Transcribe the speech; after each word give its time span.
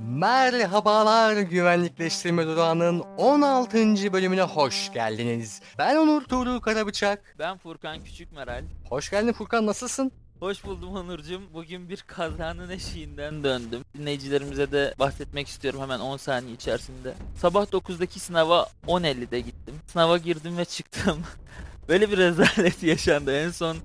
Merhabalar 0.00 1.36
güvenlikleştirme 1.36 2.46
durağının 2.46 3.00
16. 3.00 4.12
bölümüne 4.12 4.42
hoş 4.42 4.92
geldiniz. 4.92 5.60
Ben 5.78 5.96
Onur 5.96 6.24
Tuğrul 6.24 6.60
Karabıçak. 6.60 7.34
Ben 7.38 7.58
Furkan 7.58 8.04
Küçükmeral. 8.04 8.64
Hoş 8.88 9.10
geldin 9.10 9.32
Furkan 9.32 9.66
nasılsın? 9.66 10.12
Hoş 10.40 10.64
buldum 10.64 10.96
Onurcuğum. 10.96 11.42
Bugün 11.54 11.88
bir 11.88 12.04
kazanın 12.06 12.70
eşiğinden 12.70 13.44
döndüm. 13.44 13.80
Dinleyicilerimize 13.98 14.72
de 14.72 14.94
bahsetmek 14.98 15.48
istiyorum 15.48 15.80
hemen 15.80 16.00
10 16.00 16.16
saniye 16.16 16.54
içerisinde. 16.54 17.14
Sabah 17.40 17.64
9'daki 17.64 18.20
sınava 18.20 18.68
10.50'de 18.86 19.40
gittim. 19.40 19.74
Sınava 19.86 20.18
girdim 20.18 20.58
ve 20.58 20.64
çıktım. 20.64 21.22
Böyle 21.88 22.10
bir 22.10 22.16
rezalet 22.16 22.82
yaşandı. 22.82 23.36
En 23.36 23.50
son 23.50 23.76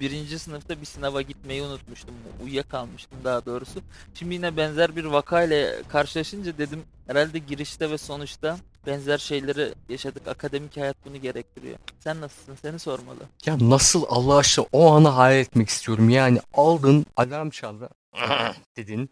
birinci 0.00 0.38
sınıfta 0.38 0.80
bir 0.80 0.86
sınava 0.86 1.22
gitmeyi 1.22 1.62
unutmuştum. 1.62 2.14
Uyuyakalmıştım 2.44 3.18
daha 3.24 3.46
doğrusu. 3.46 3.80
Şimdi 4.14 4.34
yine 4.34 4.56
benzer 4.56 4.96
bir 4.96 5.04
vakayla 5.04 5.82
karşılaşınca 5.88 6.58
dedim 6.58 6.82
herhalde 7.06 7.38
girişte 7.38 7.90
ve 7.90 7.98
sonuçta 7.98 8.58
benzer 8.86 9.18
şeyleri 9.18 9.74
yaşadık. 9.88 10.28
Akademik 10.28 10.76
hayat 10.76 10.96
bunu 11.04 11.16
gerektiriyor. 11.16 11.78
Sen 12.00 12.20
nasılsın? 12.20 12.54
Seni 12.62 12.78
sormalı. 12.78 13.18
Ya 13.46 13.56
nasıl 13.60 14.04
Allah 14.08 14.36
aşkına 14.36 14.66
o 14.72 14.92
anı 14.92 15.08
hayal 15.08 15.40
etmek 15.40 15.68
istiyorum. 15.68 16.08
Yani 16.08 16.40
aldın 16.54 17.06
alarm 17.16 17.50
çaldı. 17.50 17.88
dedin. 18.76 19.10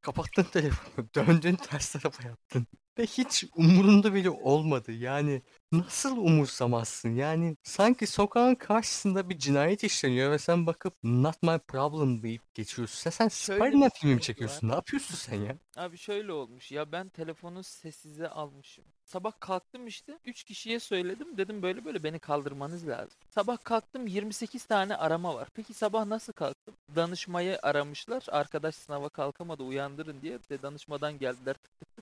Kapattın 0.00 0.42
telefonu. 0.42 1.06
Döndün 1.14 1.56
ters 1.56 1.92
tarafa 1.92 2.28
yattın. 2.28 2.66
Ve 2.98 3.06
hiç 3.06 3.44
umurunda 3.56 4.14
bile 4.14 4.30
olmadı. 4.30 4.92
Yani 4.92 5.42
nasıl 5.72 6.16
umursamazsın? 6.16 7.14
Yani 7.14 7.56
sanki 7.62 8.06
sokağın 8.06 8.54
karşısında 8.54 9.28
bir 9.30 9.38
cinayet 9.38 9.84
işleniyor 9.84 10.30
ve 10.30 10.38
sen 10.38 10.66
bakıp 10.66 10.94
not 11.02 11.42
my 11.42 11.58
problem 11.58 12.22
deyip 12.22 12.54
geçiyorsun. 12.54 12.98
Sen, 12.98 13.10
sen 13.10 13.28
Spider-Man 13.28 13.90
bir 13.94 14.00
filmi 14.00 14.14
mi 14.14 14.20
çekiyorsun? 14.20 14.68
Ne 14.68 14.74
yapıyorsun 14.74 15.14
sen 15.14 15.40
ya? 15.40 15.56
Abi 15.76 15.98
şöyle 15.98 16.32
olmuş 16.32 16.72
ya 16.72 16.92
ben 16.92 17.08
telefonu 17.08 17.62
sessize 17.62 18.28
almışım. 18.28 18.84
Sabah 19.04 19.32
kalktım 19.40 19.86
işte 19.86 20.18
3 20.24 20.44
kişiye 20.44 20.80
söyledim 20.80 21.36
dedim 21.36 21.62
böyle 21.62 21.84
böyle 21.84 22.02
beni 22.02 22.18
kaldırmanız 22.18 22.88
lazım. 22.88 23.18
Sabah 23.30 23.56
kalktım 23.64 24.06
28 24.06 24.64
tane 24.64 24.96
arama 24.96 25.34
var. 25.34 25.48
Peki 25.54 25.74
sabah 25.74 26.04
nasıl 26.06 26.32
kalktım? 26.32 26.74
Danışmayı 26.96 27.58
aramışlar. 27.62 28.24
Arkadaş 28.28 28.74
sınava 28.74 29.08
kalkamadı 29.08 29.62
uyandırın 29.62 30.20
diye 30.22 30.38
de 30.50 30.62
danışmadan 30.62 31.18
geldiler 31.18 31.54
tık 31.54 31.80
tık. 31.80 31.95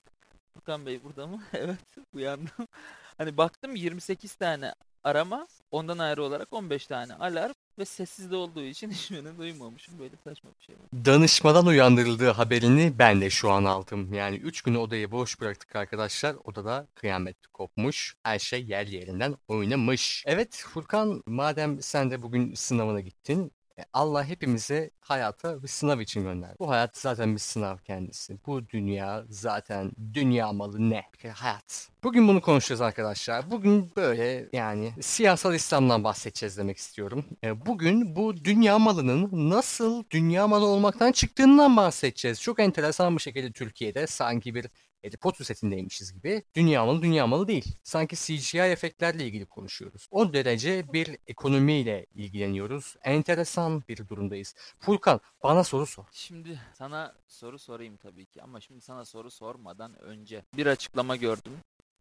Furkan 0.65 0.85
Bey 0.85 1.03
burada 1.03 1.27
mı? 1.27 1.41
evet 1.53 1.79
uyandım. 2.13 2.67
Hani 3.17 3.37
baktım 3.37 3.75
28 3.75 4.35
tane 4.35 4.73
arama 5.03 5.47
ondan 5.71 5.97
ayrı 5.97 6.23
olarak 6.23 6.53
15 6.53 6.87
tane 6.87 7.13
alarm 7.13 7.53
ve 7.79 7.85
sessizde 7.85 8.35
olduğu 8.35 8.63
için 8.63 8.91
hiçbirini 8.91 9.37
duymamışım. 9.37 9.99
Böyle 9.99 10.15
saçma 10.23 10.49
bir 10.59 10.65
şey 10.65 10.75
var. 10.75 11.05
Danışmadan 11.05 11.65
uyandırıldığı 11.65 12.29
haberini 12.29 12.99
ben 12.99 13.21
de 13.21 13.29
şu 13.29 13.51
an 13.51 13.65
aldım. 13.65 14.13
Yani 14.13 14.35
3 14.35 14.61
günü 14.61 14.77
odayı 14.77 15.11
boş 15.11 15.41
bıraktık 15.41 15.75
arkadaşlar. 15.75 16.35
Odada 16.43 16.87
kıyamet 16.95 17.47
kopmuş. 17.47 18.15
Her 18.23 18.39
şey 18.39 18.65
yer 18.65 18.87
yerinden 18.87 19.35
oynamış. 19.47 20.23
Evet 20.27 20.65
Furkan 20.67 21.23
madem 21.25 21.81
sen 21.81 22.11
de 22.11 22.21
bugün 22.21 22.53
sınavına 22.53 22.99
gittin. 23.01 23.51
E, 23.79 23.83
Allah 23.93 24.25
hepimizi 24.25 24.91
hayata 24.99 25.63
bir 25.63 25.67
sınav 25.67 25.99
için 25.99 26.23
gönderdi. 26.23 26.55
Bu 26.59 26.69
hayat 26.69 26.97
zaten 26.97 27.33
bir 27.33 27.39
sınav 27.39 27.77
kendisi. 27.77 28.37
Bu 28.45 28.69
dünya 28.69 29.23
zaten 29.29 29.91
dünya 30.13 30.53
malı 30.53 30.89
ne? 30.89 31.03
Bir 31.23 31.29
hayat. 31.29 31.89
Bugün 32.03 32.27
bunu 32.27 32.41
konuşacağız 32.41 32.81
arkadaşlar. 32.81 33.51
Bugün 33.51 33.91
böyle 33.95 34.49
yani 34.53 34.93
siyasal 35.01 35.53
İslam'dan 35.53 36.03
bahsedeceğiz 36.03 36.57
demek 36.57 36.77
istiyorum. 36.77 37.25
E, 37.43 37.65
Bugün 37.65 38.15
bu 38.15 38.37
dünya 38.45 38.79
malının 38.79 39.49
nasıl 39.49 40.03
dünya 40.11 40.47
malı 40.47 40.65
olmaktan 40.65 41.11
çıktığından 41.11 41.77
bahsedeceğiz. 41.77 42.41
Çok 42.41 42.59
enteresan 42.59 43.17
bir 43.17 43.21
şekilde 43.21 43.51
Türkiye'de 43.51 44.07
sanki 44.07 44.55
bir 44.55 44.65
Harry 45.05 45.17
Potter 45.17 45.45
setindeymişiz 45.45 46.13
gibi 46.13 46.43
dünya 46.55 46.85
malı 46.85 47.01
dünya 47.01 47.27
malı 47.27 47.47
değil. 47.47 47.77
Sanki 47.83 48.15
CGI 48.15 48.57
efektlerle 48.57 49.25
ilgili 49.25 49.45
konuşuyoruz. 49.45 50.07
O 50.11 50.33
derece 50.33 50.93
bir 50.93 51.17
ekonomiyle 51.27 52.05
ilgileniyoruz. 52.15 52.95
Enteresan 53.03 53.83
bir 53.89 54.07
durumdayız. 54.07 54.55
Furkan 54.79 55.19
bana 55.43 55.63
soru 55.63 55.85
sor. 55.85 56.03
Şimdi 56.11 56.59
sana 56.73 57.15
soru 57.27 57.59
sorayım 57.59 57.97
tabii 57.97 58.25
ki 58.25 58.41
ama 58.41 58.61
şimdi 58.61 58.81
sana 58.81 59.05
soru 59.05 59.31
sormadan 59.31 59.99
önce 59.99 60.43
bir 60.57 60.65
açıklama 60.65 61.15
gördüm 61.15 61.53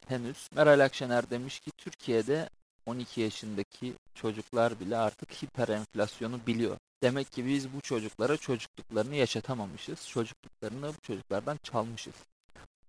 henüz. 0.09 0.49
Meral 0.55 0.85
Akşener 0.85 1.31
demiş 1.31 1.61
ki 1.61 1.71
Türkiye'de 1.79 2.49
12 2.87 3.21
yaşındaki 3.21 3.95
çocuklar 4.15 4.81
bile 4.81 4.97
artık 4.97 5.43
hiper 5.43 5.69
enflasyonu 5.69 6.41
biliyor. 6.47 6.77
Demek 7.03 7.33
ki 7.33 7.47
biz 7.47 7.73
bu 7.73 7.81
çocuklara 7.81 8.37
çocukluklarını 8.37 9.15
yaşatamamışız. 9.15 10.09
Çocukluklarını 10.09 10.89
bu 10.89 11.01
çocuklardan 11.03 11.59
çalmışız. 11.63 12.15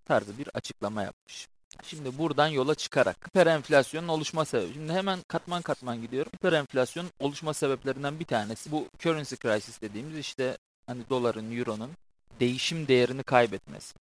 Tarzı 0.06 0.38
bir 0.38 0.50
açıklama 0.54 1.04
yapmış. 1.04 1.48
Şimdi 1.84 2.18
buradan 2.18 2.48
yola 2.48 2.76
çıkarak 2.76 3.28
hiperenflasyonun 3.28 4.08
oluşma 4.08 4.46
sebebi. 4.46 4.74
Şimdi 4.74 4.94
hemen 4.94 5.20
katman 5.28 5.62
katman 5.62 6.02
gidiyorum. 6.02 6.32
Hiperenflasyonun 6.36 7.12
oluşma 7.20 7.54
sebeplerinden 7.54 8.20
bir 8.20 8.26
tanesi 8.26 8.72
bu 8.72 8.88
currency 9.00 9.36
crisis 9.36 9.82
dediğimiz 9.82 10.18
işte 10.18 10.58
hani 10.88 11.02
doların, 11.10 11.58
euronun 11.58 11.92
değişim 12.40 12.88
değerini 12.88 13.24
kaybetmesi. 13.24 13.96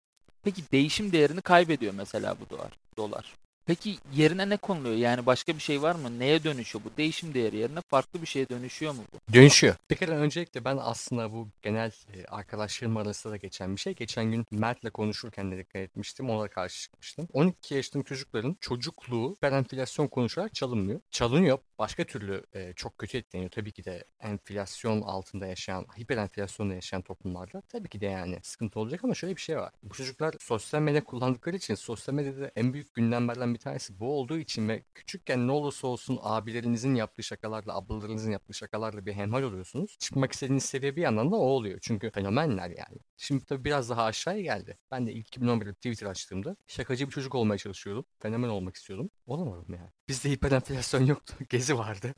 Peki 0.44 0.62
değişim 0.72 1.12
değerini 1.12 1.42
kaybediyor 1.42 1.94
mesela 1.94 2.36
bu 2.40 2.50
dolar. 2.50 2.72
dolar. 2.98 3.43
Peki 3.66 3.98
yerine 4.14 4.50
ne 4.50 4.58
konuluyor? 4.58 4.96
Yani 4.96 5.26
başka 5.26 5.56
bir 5.56 5.60
şey 5.60 5.82
var 5.82 5.96
mı? 5.96 6.20
Neye 6.20 6.44
dönüşüyor 6.44 6.86
bu? 6.86 6.98
Değişim 6.98 7.34
değeri 7.34 7.58
yerine 7.58 7.82
farklı 7.82 8.22
bir 8.22 8.28
şeye 8.28 8.50
dönüşüyor 8.50 8.94
mu 8.94 9.04
bu? 9.14 9.34
Dönüşüyor. 9.34 9.76
Bir 9.90 9.96
kere 9.96 10.12
öncelikle 10.12 10.66
ben 10.66 10.78
aslında 10.82 11.32
bu 11.32 11.48
genel 11.62 11.92
e, 12.14 12.26
arkadaşlarım 12.26 12.98
arasında 12.98 13.34
da 13.34 13.38
geçen 13.38 13.76
bir 13.76 13.82
şey. 13.82 13.94
Geçen 13.96 14.32
gün 14.32 14.46
Mert'le 14.52 14.94
konuşurken 14.94 15.52
de 15.52 15.58
dikkat 15.58 15.76
etmiştim. 15.76 16.30
Ona 16.30 16.48
karşı 16.48 16.82
çıkmıştım. 16.82 17.28
12 17.34 17.76
yaşındaki 17.76 18.08
çocukların 18.10 18.58
çocukluğu 18.62 19.36
ben 19.42 19.54
enflasyon 19.54 20.08
konuşarak 20.08 20.54
çalınmıyor. 20.54 21.00
Çalınıyor. 21.12 21.58
Başka 21.80 22.04
türlü 22.04 22.44
e, 22.54 22.74
çok 22.76 22.98
kötü 22.98 23.18
etkileniyor. 23.18 23.52
Tabii 23.52 23.72
ki 23.72 23.86
de 23.86 24.04
enflasyon 24.20 25.02
altında 25.02 25.48
yaşayan, 25.48 25.86
hiper 26.00 26.18
enflasyonda 26.18 26.74
yaşayan 26.74 27.02
toplumlarda 27.02 27.62
tabii 27.62 27.90
ki 27.90 28.02
de 28.02 28.06
yani 28.06 28.40
sıkıntı 28.44 28.80
olacak 28.80 29.04
ama 29.04 29.14
şöyle 29.14 29.36
bir 29.36 29.42
şey 29.42 29.58
var. 29.58 29.72
Bu 29.84 29.94
çocuklar 29.94 30.36
sosyal 30.40 30.82
medya 30.82 31.04
kullandıkları 31.04 31.56
için 31.56 31.76
sosyal 31.76 32.16
medyada 32.16 32.52
en 32.56 32.74
büyük 32.74 32.94
gündemlerden 32.94 33.53
bir 33.54 33.60
tanesi 33.60 34.00
bu 34.00 34.20
olduğu 34.20 34.38
için 34.38 34.70
ve 34.70 34.84
küçükken 34.96 35.48
ne 35.48 35.52
olursa 35.52 35.88
olsun 35.88 36.20
abilerinizin 36.22 36.96
yaptığı 36.96 37.24
şakalarla, 37.24 37.76
ablalarınızın 37.76 38.32
yaptığı 38.32 38.54
şakalarla 38.54 39.06
bir 39.06 39.14
hemhal 39.14 39.44
oluyorsunuz. 39.44 39.98
Çıkmak 40.00 40.32
istediğiniz 40.32 40.66
seviye 40.66 40.96
bir 40.96 41.02
yandan 41.02 41.32
da 41.32 41.36
o 41.36 41.40
oluyor. 41.40 41.80
Çünkü 41.82 42.12
fenomenler 42.12 42.70
yani. 42.70 42.98
Şimdi 43.18 43.46
tabii 43.46 43.64
biraz 43.64 43.90
daha 43.90 44.04
aşağıya 44.04 44.42
geldi. 44.42 44.78
Ben 44.92 45.08
de 45.08 45.14
ilk 45.14 45.38
2011'de 45.38 45.74
Twitter 45.74 46.08
açtığımda 46.08 46.56
şakacı 46.68 47.08
bir 47.08 47.12
çocuk 47.12 47.36
olmaya 47.36 47.58
çalışıyordum. 47.58 48.06
Fenomen 48.20 48.50
olmak 48.50 48.76
istiyordum. 48.76 49.10
Olamadım 49.28 49.74
yani. 49.74 49.90
Bizde 50.08 50.30
hiperenflasyon 50.30 51.06
yoktu. 51.06 51.34
Gezi 51.50 51.78
vardı. 51.78 52.14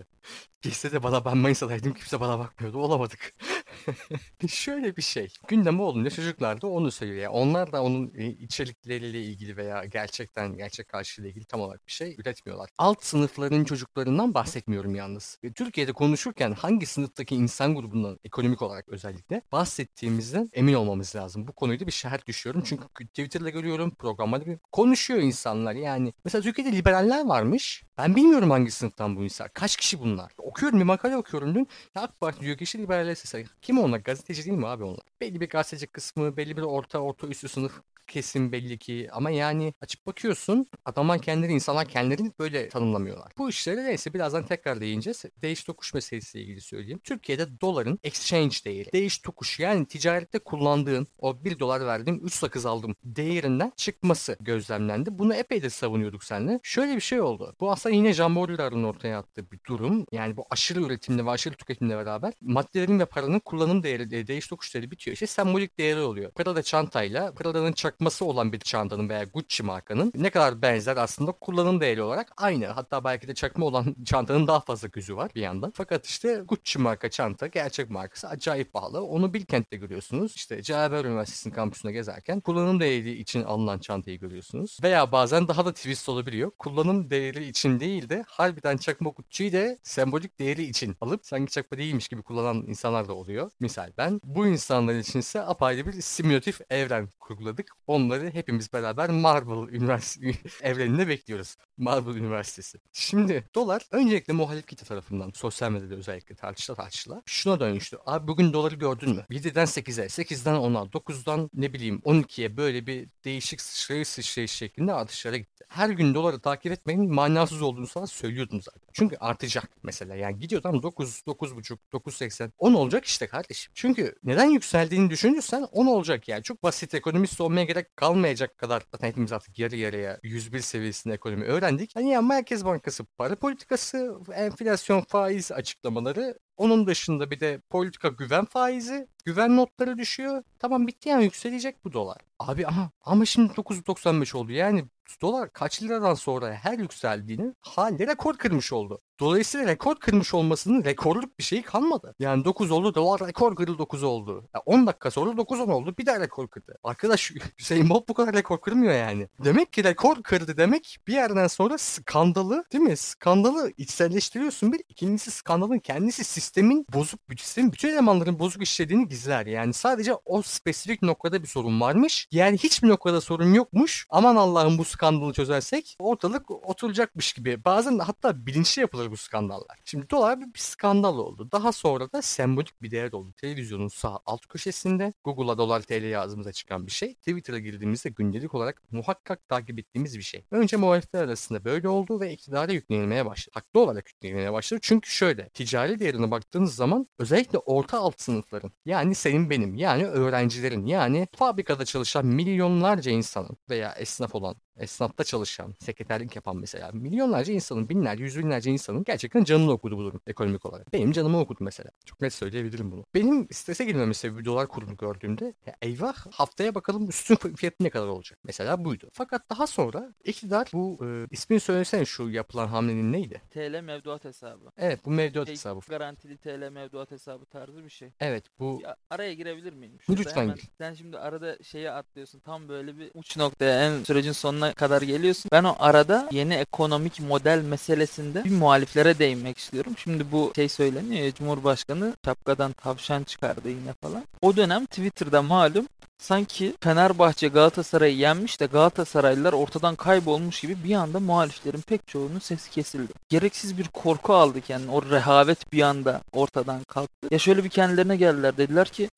Gezide 0.61 0.91
de 0.91 1.03
bana 1.03 1.25
ben 1.25 1.37
Manisa'daydım. 1.37 1.93
Kimse 1.93 2.19
bana 2.19 2.39
bakmıyordu. 2.39 2.77
Olamadık. 2.77 3.33
Şöyle 4.47 4.97
bir 4.97 5.01
şey. 5.01 5.33
Gündeme 5.47 5.81
olunca 5.81 6.09
çocuklar 6.09 6.61
da 6.61 6.67
onu 6.67 6.91
söylüyor. 6.91 7.19
Yani 7.19 7.29
onlar 7.29 7.71
da 7.71 7.83
onun 7.83 8.11
e, 8.15 8.27
içerikleriyle 8.27 9.21
ilgili 9.21 9.57
veya 9.57 9.85
gerçekten 9.85 10.57
gerçek 10.57 10.87
karşılığıyla 10.87 11.31
ilgili 11.31 11.45
tam 11.45 11.61
olarak 11.61 11.87
bir 11.87 11.91
şey 11.91 12.15
üretmiyorlar. 12.19 12.69
Alt 12.77 13.03
sınıfların 13.03 13.63
çocuklarından 13.63 14.33
bahsetmiyorum 14.33 14.95
yalnız. 14.95 15.37
E, 15.43 15.53
Türkiye'de 15.53 15.93
konuşurken 15.93 16.51
hangi 16.51 16.85
sınıftaki 16.85 17.35
insan 17.35 17.75
grubundan 17.75 18.19
ekonomik 18.23 18.61
olarak 18.61 18.89
özellikle 18.89 19.41
bahsettiğimizden 19.51 20.49
emin 20.53 20.73
olmamız 20.73 21.15
lazım. 21.15 21.47
Bu 21.47 21.53
konuyu 21.53 21.79
da 21.79 21.87
bir 21.87 21.91
şerh 21.91 22.27
düşüyorum. 22.27 22.63
Çünkü 22.65 22.87
Twitter'da 23.07 23.49
görüyorum, 23.49 23.95
programlarda 23.95 24.43
görüyorum. 24.43 24.67
konuşuyor 24.71 25.19
insanlar 25.19 25.73
yani. 25.73 26.13
Mesela 26.25 26.41
Türkiye'de 26.41 26.77
liberaller 26.77 27.25
varmış. 27.25 27.83
Ben 27.97 28.15
bilmiyorum 28.15 28.51
hangi 28.51 28.71
sınıftan 28.71 29.15
bu 29.15 29.23
insan. 29.23 29.49
Kaç 29.53 29.75
kişi 29.77 29.99
bunlar? 29.99 30.31
Okuyorum 30.37 30.79
bir 30.79 30.85
makale 30.85 31.17
okuyorum 31.17 31.55
dün. 31.55 31.67
AK 31.95 32.19
Parti 32.19 32.41
diyor 32.41 32.57
kişi 32.57 32.77
liberaller 32.77 33.15
sesi. 33.15 33.45
Kim 33.65 33.77
onlar? 33.79 33.99
Gazeteci 33.99 34.45
değil 34.45 34.57
mi 34.57 34.67
abi 34.67 34.83
onlar? 34.83 35.05
Belli 35.21 35.41
bir 35.41 35.49
gazeteci 35.49 35.87
kısmı, 35.87 36.37
belli 36.37 36.57
bir 36.57 36.61
orta 36.61 36.99
orta 36.99 37.27
üstü 37.27 37.47
sınıf 37.49 37.81
kesim 38.07 38.51
belli 38.51 38.77
ki 38.77 39.09
ama 39.11 39.29
yani 39.29 39.73
açıp 39.81 40.05
bakıyorsun 40.05 40.67
adamlar 40.85 41.21
kendileri 41.21 41.53
insanlar 41.53 41.87
kendilerini 41.87 42.31
böyle 42.39 42.69
tanımlamıyorlar. 42.69 43.31
Bu 43.37 43.49
işleri 43.49 43.83
neyse 43.83 44.13
birazdan 44.13 44.45
tekrar 44.45 44.81
değineceğiz. 44.81 45.25
Değiş 45.41 45.63
tokuş 45.63 45.93
meselesiyle 45.93 46.45
ilgili 46.45 46.61
söyleyeyim. 46.61 46.99
Türkiye'de 47.03 47.61
doların 47.61 47.99
exchange 48.03 48.55
değeri, 48.65 48.91
değiş 48.93 49.17
tokuş 49.17 49.59
yani 49.59 49.85
ticarette 49.85 50.39
kullandığın 50.39 51.07
o 51.17 51.43
1 51.43 51.59
dolar 51.59 51.85
verdiğim 51.85 52.25
3 52.25 52.33
sakız 52.33 52.65
aldım 52.65 52.95
değerinden 53.03 53.71
çıkması 53.75 54.37
gözlemlendi. 54.39 55.19
Bunu 55.19 55.33
epey 55.33 55.63
de 55.63 55.69
savunuyorduk 55.69 56.23
seninle. 56.23 56.59
Şöyle 56.63 56.95
bir 56.95 57.01
şey 57.01 57.21
oldu. 57.21 57.55
Bu 57.59 57.71
aslında 57.71 57.95
yine 57.95 58.13
Jean 58.13 58.35
Baudrillard'ın 58.35 58.83
ortaya 58.83 59.19
attığı 59.19 59.51
bir 59.51 59.59
durum. 59.67 60.05
Yani 60.11 60.37
bu 60.37 60.45
aşırı 60.49 60.81
üretimle 60.81 61.25
ve 61.25 61.29
aşırı 61.29 61.55
tüketimle 61.55 61.97
beraber 61.97 62.33
maddelerin 62.41 62.99
ve 62.99 63.05
paranın 63.05 63.39
kullanım 63.39 63.83
değeri, 63.83 64.15
e, 64.15 64.27
değiş 64.27 64.47
tokuş 64.47 64.73
değeri 64.73 64.91
bitiyor. 64.91 65.13
İşte 65.13 65.27
sembolik 65.27 65.77
değeri 65.79 65.99
oluyor. 65.99 66.31
Prada 66.31 66.63
çantayla 66.63 67.33
Prada'nın 67.33 67.73
çakması 67.95 68.25
olan 68.25 68.53
bir 68.53 68.59
çantanın 68.59 69.09
veya 69.09 69.23
Gucci 69.23 69.63
markanın 69.63 70.11
ne 70.15 70.29
kadar 70.29 70.61
benzer 70.61 70.97
aslında 70.97 71.31
kullanım 71.31 71.81
değeri 71.81 72.01
olarak 72.01 72.33
aynı. 72.37 72.65
Hatta 72.65 73.03
belki 73.03 73.27
de 73.27 73.33
çakma 73.33 73.65
olan 73.65 73.95
çantanın 74.05 74.47
daha 74.47 74.59
fazla 74.59 74.87
gözü 74.87 75.15
var 75.15 75.31
bir 75.35 75.41
yandan. 75.41 75.71
Fakat 75.75 76.05
işte 76.05 76.43
Gucci 76.47 76.79
marka 76.79 77.09
çanta 77.09 77.47
gerçek 77.47 77.89
markası 77.89 78.27
acayip 78.27 78.73
pahalı. 78.73 79.03
Onu 79.03 79.33
Bilkent'te 79.33 79.77
görüyorsunuz. 79.77 80.35
İşte 80.35 80.61
Cevher 80.61 81.05
Üniversitesi'nin 81.05 81.53
kampüsünde 81.53 81.91
gezerken 81.91 82.39
kullanım 82.39 82.79
değeri 82.79 83.11
için 83.11 83.43
alınan 83.43 83.79
çantayı 83.79 84.19
görüyorsunuz. 84.19 84.77
Veya 84.83 85.11
bazen 85.11 85.47
daha 85.47 85.65
da 85.65 85.73
twist 85.73 86.09
olabiliyor. 86.09 86.51
Kullanım 86.59 87.09
değeri 87.09 87.47
için 87.47 87.79
değil 87.79 88.09
de 88.09 88.23
harbiden 88.27 88.77
çakma 88.77 89.09
Gucci'yi 89.09 89.51
de 89.51 89.79
sembolik 89.83 90.39
değeri 90.39 90.63
için 90.63 90.95
alıp 91.01 91.25
sanki 91.25 91.51
çakma 91.51 91.77
değilmiş 91.77 92.07
gibi 92.07 92.21
kullanan 92.21 92.57
insanlar 92.67 93.07
da 93.07 93.13
oluyor. 93.13 93.51
Misal 93.59 93.91
ben. 93.97 94.21
Bu 94.23 94.47
insanlar 94.47 94.95
için 94.95 95.19
ise 95.19 95.41
apayrı 95.41 95.85
bir 95.85 96.01
simülatif 96.01 96.61
evren 96.69 97.09
kurguladık. 97.19 97.71
Onları 97.87 98.29
hepimiz 98.33 98.73
beraber 98.73 99.09
Marvel 99.09 99.73
Üniversitesi 99.73 100.37
evreninde 100.63 101.07
bekliyoruz. 101.07 101.55
Marvel 101.77 102.15
Üniversitesi. 102.15 102.79
Şimdi 102.93 103.49
dolar 103.55 103.81
öncelikle 103.91 104.33
muhalif 104.33 104.67
kitle 104.67 104.85
tarafından 104.85 105.31
sosyal 105.35 105.71
medyada 105.71 105.95
özellikle 105.95 106.35
tartışıla 106.35 106.75
tartışıla 106.75 107.21
şuna 107.25 107.59
dönüştü. 107.59 107.97
Abi 108.05 108.27
bugün 108.27 108.53
doları 108.53 108.75
gördün 108.75 109.09
mü? 109.09 109.25
7'den 109.29 109.65
8'e, 109.65 110.05
8'den 110.05 110.55
10'a, 110.55 110.91
9'dan 110.91 111.49
ne 111.53 111.73
bileyim 111.73 112.01
12'ye 112.05 112.57
böyle 112.57 112.87
bir 112.87 113.09
değişik 113.25 113.61
sıçrayış 113.61 114.07
sıçrayış 114.07 114.51
şeklinde 114.51 114.93
artışlara 114.93 115.37
gitti. 115.37 115.65
Her 115.69 115.89
gün 115.89 116.13
doları 116.13 116.39
takip 116.39 116.71
etmenin 116.71 117.13
manasız 117.13 117.61
olduğunu 117.61 117.87
sana 117.87 118.07
söylüyordum 118.07 118.61
zaten. 118.61 118.81
Çünkü 118.93 119.17
artacak 119.17 119.69
mesela. 119.83 120.15
Yani 120.15 120.39
gidiyor 120.39 120.61
tam 120.61 120.83
9, 120.83 121.23
9.5, 121.27 121.77
9.80, 121.93 122.51
10 122.57 122.73
olacak 122.73 123.05
işte 123.05 123.27
kardeşim. 123.27 123.71
Çünkü 123.75 124.15
neden 124.23 124.49
yükseldiğini 124.49 125.09
düşünürsen 125.09 125.61
10 125.61 125.85
olacak 125.85 126.27
yani. 126.27 126.43
Çok 126.43 126.63
basit 126.63 126.93
ekonomist 126.93 127.41
olmaya 127.41 127.65
kalmayacak 127.83 128.57
kadar 128.57 128.83
zaten 128.91 129.07
hepimiz 129.07 129.31
artık 129.31 129.59
yarı 129.59 129.75
yarıya 129.75 130.19
101 130.23 130.59
seviyesinde 130.59 131.13
ekonomi 131.13 131.45
öğrendik. 131.45 131.95
Hani 131.95 132.09
ya 132.09 132.21
Merkez 132.21 132.65
Bankası 132.65 133.05
para 133.17 133.35
politikası, 133.35 134.17
enflasyon 134.33 135.01
faiz 135.01 135.51
açıklamaları 135.51 136.39
onun 136.57 136.87
dışında 136.87 137.31
bir 137.31 137.39
de 137.39 137.61
politika 137.69 138.07
güven 138.07 138.45
faizi. 138.45 139.07
Güven 139.25 139.57
notları 139.57 139.97
düşüyor. 139.97 140.43
Tamam 140.59 140.87
bitti 140.87 141.09
yani 141.09 141.23
yükselecek 141.23 141.85
bu 141.85 141.93
dolar. 141.93 142.17
Abi 142.39 142.67
ama 142.67 142.91
ama 143.01 143.25
şimdi 143.25 143.53
9.95 143.53 144.37
oldu. 144.37 144.51
Yani 144.51 144.85
dolar 145.21 145.53
kaç 145.53 145.83
liradan 145.83 146.13
sonra 146.13 146.53
her 146.53 146.79
yükseldiğini 146.79 147.53
halde 147.61 148.07
rekor 148.07 148.37
kırmış 148.37 148.73
oldu. 148.73 149.01
Dolayısıyla 149.19 149.67
rekor 149.67 149.95
kırmış 149.95 150.33
olmasının 150.33 150.83
rekorluk 150.83 151.39
bir 151.39 151.43
şey 151.43 151.61
kalmadı. 151.61 152.15
Yani 152.19 152.45
9 152.45 152.71
oldu 152.71 152.95
dolar 152.95 153.27
rekor 153.27 153.55
kırıldı 153.55 153.77
9 153.77 154.03
oldu. 154.03 154.49
Ya 154.55 154.61
10 154.65 154.87
dakika 154.87 155.11
sonra 155.11 155.37
9 155.37 155.59
10 155.59 155.67
oldu 155.67 155.95
bir 155.99 156.05
daha 156.05 156.19
rekor 156.19 156.47
kırdı. 156.47 156.77
Arkadaş 156.83 157.31
Hüseyin 157.59 157.89
Bolt 157.89 158.09
bu 158.09 158.13
kadar 158.13 158.35
rekor 158.35 158.61
kırmıyor 158.61 158.93
yani. 158.93 159.27
Demek 159.43 159.73
ki 159.73 159.83
rekor 159.83 160.23
kırdı 160.23 160.57
demek 160.57 160.97
bir 161.07 161.13
yerden 161.13 161.47
sonra 161.47 161.77
skandalı 161.77 162.63
değil 162.73 162.83
mi? 162.83 162.97
Skandalı 162.97 163.71
içselleştiriyorsun 163.77 164.73
bir. 164.73 164.81
İkincisi 164.89 165.31
skandalın 165.31 165.79
kendisi 165.79 166.23
sistemin 166.45 166.85
bozuk, 166.93 167.19
sistemin 167.37 167.73
bütün 167.73 167.89
elemanların 167.89 168.39
bozuk 168.39 168.63
işlediğini 168.63 169.07
gizler. 169.07 169.45
Yani 169.45 169.73
sadece 169.73 170.13
o 170.25 170.41
spesifik 170.41 171.01
noktada 171.01 171.43
bir 171.43 171.47
sorun 171.47 171.81
varmış. 171.81 172.27
Yani 172.31 172.57
hiçbir 172.57 172.87
noktada 172.87 173.21
sorun 173.21 173.53
yokmuş. 173.53 174.07
Aman 174.09 174.35
Allah'ım 174.35 174.77
bu 174.77 174.83
skandalı 174.83 175.33
çözersek 175.33 175.95
ortalık 175.99 176.51
oturacakmış 176.51 177.33
gibi. 177.33 177.65
Bazen 177.65 177.99
hatta 177.99 178.45
bilinçli 178.45 178.81
yapılır 178.81 179.11
bu 179.11 179.17
skandallar. 179.17 179.79
Şimdi 179.85 180.09
dolar 180.09 180.39
bir, 180.41 180.59
skandal 180.59 181.17
oldu. 181.17 181.49
Daha 181.51 181.71
sonra 181.71 182.11
da 182.11 182.21
sembolik 182.21 182.81
bir 182.81 182.91
değer 182.91 183.11
oldu. 183.11 183.33
Televizyonun 183.37 183.87
sağ 183.87 184.19
alt 184.25 184.45
köşesinde 184.45 185.13
Google'a 185.23 185.57
dolar 185.57 185.81
TL 185.81 186.03
yazımıza 186.03 186.51
çıkan 186.51 186.87
bir 186.87 186.91
şey. 186.91 187.15
Twitter'a 187.15 187.59
girdiğimizde 187.59 188.09
gündelik 188.09 188.53
olarak 188.53 188.81
muhakkak 188.91 189.49
takip 189.49 189.79
ettiğimiz 189.79 190.17
bir 190.17 190.23
şey. 190.23 190.45
Önce 190.51 190.77
muhalifler 190.77 191.23
arasında 191.23 191.65
böyle 191.65 191.89
oldu 191.89 192.19
ve 192.19 192.33
iktidara 192.33 192.71
yüklenilmeye 192.71 193.25
başladı. 193.25 193.51
Haklı 193.53 193.79
olarak 193.79 194.09
yüklenilmeye 194.09 194.53
başladı. 194.53 194.79
Çünkü 194.83 195.09
şöyle 195.09 195.49
ticari 195.49 195.99
değerine 195.99 196.31
baktığınız 196.35 196.75
zaman 196.75 197.07
özellikle 197.19 197.57
orta 197.57 197.99
alt 197.99 198.21
sınıfların 198.21 198.71
yani 198.85 199.15
senin 199.15 199.49
benim 199.49 199.75
yani 199.75 200.05
öğrencilerin 200.07 200.85
yani 200.85 201.27
fabrikada 201.35 201.85
çalışan 201.85 202.25
milyonlarca 202.25 203.11
insanın 203.11 203.57
veya 203.69 203.93
esnaf 203.93 204.35
olan 204.35 204.55
esnafta 204.77 205.23
çalışan, 205.23 205.73
sekreterlik 205.79 206.35
yapan 206.35 206.57
mesela 206.57 206.91
milyonlarca 206.93 207.53
insanın, 207.53 207.89
binlerce, 207.89 208.23
yüz 208.23 208.37
binlerce 208.37 208.71
insanın 208.71 209.03
gerçekten 209.03 209.43
canını 209.43 209.71
okudu 209.71 209.97
bu 209.97 210.03
durum 210.03 210.21
ekonomik 210.27 210.65
olarak. 210.65 210.93
Benim 210.93 211.11
canımı 211.11 211.39
okudu 211.39 211.63
mesela. 211.63 211.89
Çok 212.05 212.21
net 212.21 212.33
söyleyebilirim 212.33 212.91
bunu. 212.91 213.05
Benim 213.13 213.47
strese 213.51 213.85
girmemin 213.85 214.11
sebebi 214.13 214.45
dolar 214.45 214.67
kurunu 214.67 214.97
gördüğümde 214.97 215.53
ya 215.65 215.75
eyvah 215.81 216.15
haftaya 216.31 216.75
bakalım 216.75 217.09
üstün 217.09 217.35
fiyatı 217.35 217.83
ne 217.83 217.89
kadar 217.89 218.07
olacak. 218.07 218.39
Mesela 218.43 218.85
buydu. 218.85 219.09
Fakat 219.13 219.49
daha 219.49 219.67
sonra 219.67 220.13
iktidar 220.23 220.67
bu 220.73 220.99
e, 221.05 221.27
ismini 221.31 221.59
söylesene 221.59 222.05
şu 222.05 222.29
yapılan 222.29 222.67
hamlenin 222.67 223.13
neydi? 223.13 223.41
TL 223.51 223.81
mevduat 223.83 224.25
hesabı. 224.25 224.71
Evet 224.77 225.05
bu 225.05 225.09
mevduat 225.11 225.47
Şey, 225.47 225.55
hesabı. 225.55 225.79
Garantili 225.89 226.37
TL 226.37 226.69
mevduat 226.71 227.11
hesabı 227.11 227.45
tarzı 227.45 227.83
bir 227.83 227.89
şey. 227.89 228.09
Evet 228.19 228.43
bu 228.59 228.79
Ya, 228.83 228.95
araya 229.09 229.33
girebilir 229.33 229.73
miyim? 229.73 229.97
Lütfen 230.09 230.41
hemen- 230.41 230.55
gir. 230.55 230.63
Sen 230.77 230.93
şimdi 230.93 231.17
arada 231.19 231.57
şeye 231.63 231.91
atlıyorsun. 231.91 232.39
Tam 232.39 232.69
böyle 232.69 232.97
bir 232.97 233.11
uç 233.13 233.37
noktaya 233.37 233.85
en 233.87 234.03
sürecin 234.03 234.31
sonuna 234.31 234.64
kadar 234.73 235.01
geliyorsun. 235.01 235.49
Ben 235.51 235.63
o 235.63 235.75
arada 235.79 236.29
yeni 236.31 236.53
ekonomik 236.53 237.19
model 237.19 237.61
meselesinde 237.61 238.43
bir 238.43 238.51
muhaliflere 238.51 239.19
değinmek 239.19 239.57
istiyorum. 239.57 239.93
Şimdi 239.97 240.31
bu 240.31 240.51
şey 240.55 240.69
söyleniyor 240.69 241.25
ya 241.25 241.33
Cumhurbaşkanı 241.33 242.13
şapkadan 242.25 242.73
tavşan 242.73 243.23
çıkardı 243.23 243.69
yine 243.69 243.93
falan. 244.01 244.23
O 244.41 244.55
dönem 244.55 244.85
Twitter'da 244.85 245.41
malum 245.41 245.87
sanki 246.17 246.73
Fenerbahçe 246.81 247.47
Galatasaray'ı 247.47 248.17
yenmiş 248.17 248.59
de 248.59 248.65
Galatasaraylılar 248.65 249.53
ortadan 249.53 249.95
kaybolmuş 249.95 250.61
gibi 250.61 250.83
bir 250.83 250.95
anda 250.95 251.19
muhaliflerin 251.19 251.81
pek 251.81 252.07
çoğunun 252.07 252.39
sesi 252.39 252.71
kesildi. 252.71 253.13
Gereksiz 253.29 253.77
bir 253.77 253.87
korku 253.87 254.33
aldı 254.33 254.61
kendini. 254.61 254.91
O 254.91 255.03
rehavet 255.09 255.73
bir 255.73 255.81
anda 255.81 256.21
ortadan 256.33 256.83
kalktı. 256.83 257.27
Ya 257.31 257.39
şöyle 257.39 257.63
bir 257.63 257.69
kendilerine 257.69 258.15
geldiler 258.15 258.57
dediler 258.57 258.87
ki 258.87 259.09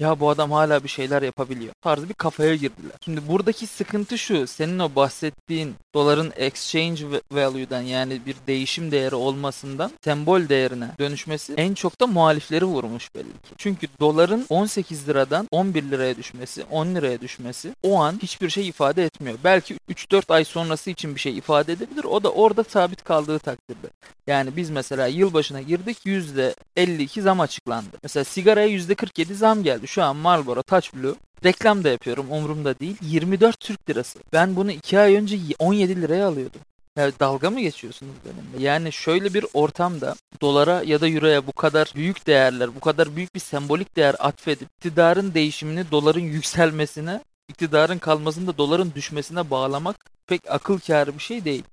ya 0.00 0.20
bu 0.20 0.30
adam 0.30 0.50
hala 0.50 0.84
bir 0.84 0.88
şeyler 0.88 1.22
yapabiliyor 1.22 1.72
tarzı 1.82 2.08
bir 2.08 2.14
kafaya 2.14 2.54
girdiler. 2.54 2.92
Şimdi 3.04 3.28
buradaki 3.28 3.66
sıkıntı 3.66 4.18
şu 4.18 4.46
senin 4.46 4.78
o 4.78 4.94
bahsettiğin 4.96 5.74
doların 5.94 6.32
exchange 6.36 7.04
value'dan 7.32 7.82
yani 7.82 8.20
bir 8.26 8.36
değişim 8.46 8.90
değeri 8.90 9.14
olmasından 9.14 9.90
sembol 10.04 10.48
değerine 10.48 10.88
dönüşmesi 10.98 11.54
en 11.56 11.74
çok 11.74 12.00
da 12.00 12.06
muhalifleri 12.06 12.64
vurmuş 12.64 13.14
belli 13.14 13.32
ki. 13.32 13.54
Çünkü 13.58 13.88
doların 14.00 14.46
18 14.48 15.08
liradan 15.08 15.48
11 15.50 15.82
liraya 15.82 16.16
düşmesi 16.16 16.64
10 16.70 16.94
liraya 16.94 17.20
düşmesi 17.20 17.74
o 17.82 18.00
an 18.00 18.18
hiçbir 18.22 18.50
şey 18.50 18.68
ifade 18.68 19.04
etmiyor. 19.04 19.38
Belki 19.44 19.76
3-4 19.90 20.34
ay 20.34 20.44
sonrası 20.44 20.90
için 20.90 21.14
bir 21.14 21.20
şey 21.20 21.38
ifade 21.38 21.72
edebilir 21.72 22.04
o 22.04 22.22
da 22.22 22.32
orada 22.32 22.64
sabit 22.64 23.04
kaldığı 23.04 23.38
takdirde. 23.38 23.88
Yani 24.26 24.56
biz 24.56 24.70
mesela 24.70 25.06
yılbaşına 25.06 25.60
girdik 25.60 25.98
%52 26.06 27.20
zam 27.20 27.40
açıklandı. 27.40 27.96
Mesela 28.02 28.24
sigaraya 28.24 28.68
%47 28.68 29.34
zam 29.34 29.64
geldi. 29.82 29.88
Şu 29.88 30.02
an 30.02 30.16
Marlboro 30.16 30.62
Touch 30.62 30.94
Blue 30.94 31.14
reklam 31.44 31.84
da 31.84 31.88
yapıyorum 31.88 32.26
umurumda 32.30 32.78
değil. 32.78 32.96
24 33.02 33.60
Türk 33.60 33.90
lirası. 33.90 34.18
Ben 34.32 34.56
bunu 34.56 34.72
2 34.72 34.98
ay 34.98 35.16
önce 35.16 35.38
17 35.58 36.02
liraya 36.02 36.28
alıyordum. 36.28 36.60
Ya 36.96 37.12
dalga 37.20 37.50
mı 37.50 37.60
geçiyorsunuz 37.60 38.14
benimle? 38.24 38.68
Yani 38.68 38.92
şöyle 38.92 39.34
bir 39.34 39.46
ortamda 39.54 40.14
dolara 40.40 40.82
ya 40.82 41.00
da 41.00 41.08
euroya 41.08 41.46
bu 41.46 41.52
kadar 41.52 41.92
büyük 41.94 42.26
değerler, 42.26 42.74
bu 42.74 42.80
kadar 42.80 43.16
büyük 43.16 43.34
bir 43.34 43.40
sembolik 43.40 43.96
değer 43.96 44.16
atfedip 44.18 44.68
iktidarın 44.76 45.34
değişimini 45.34 45.90
doların 45.90 46.20
yükselmesine, 46.20 47.20
iktidarın 47.48 47.98
kalmasını 47.98 48.46
da 48.46 48.58
doların 48.58 48.92
düşmesine 48.94 49.50
bağlamak 49.50 49.96
pek 50.26 50.50
akıl 50.50 50.78
kârı 50.78 51.14
bir 51.14 51.22
şey 51.22 51.44
değil. 51.44 51.64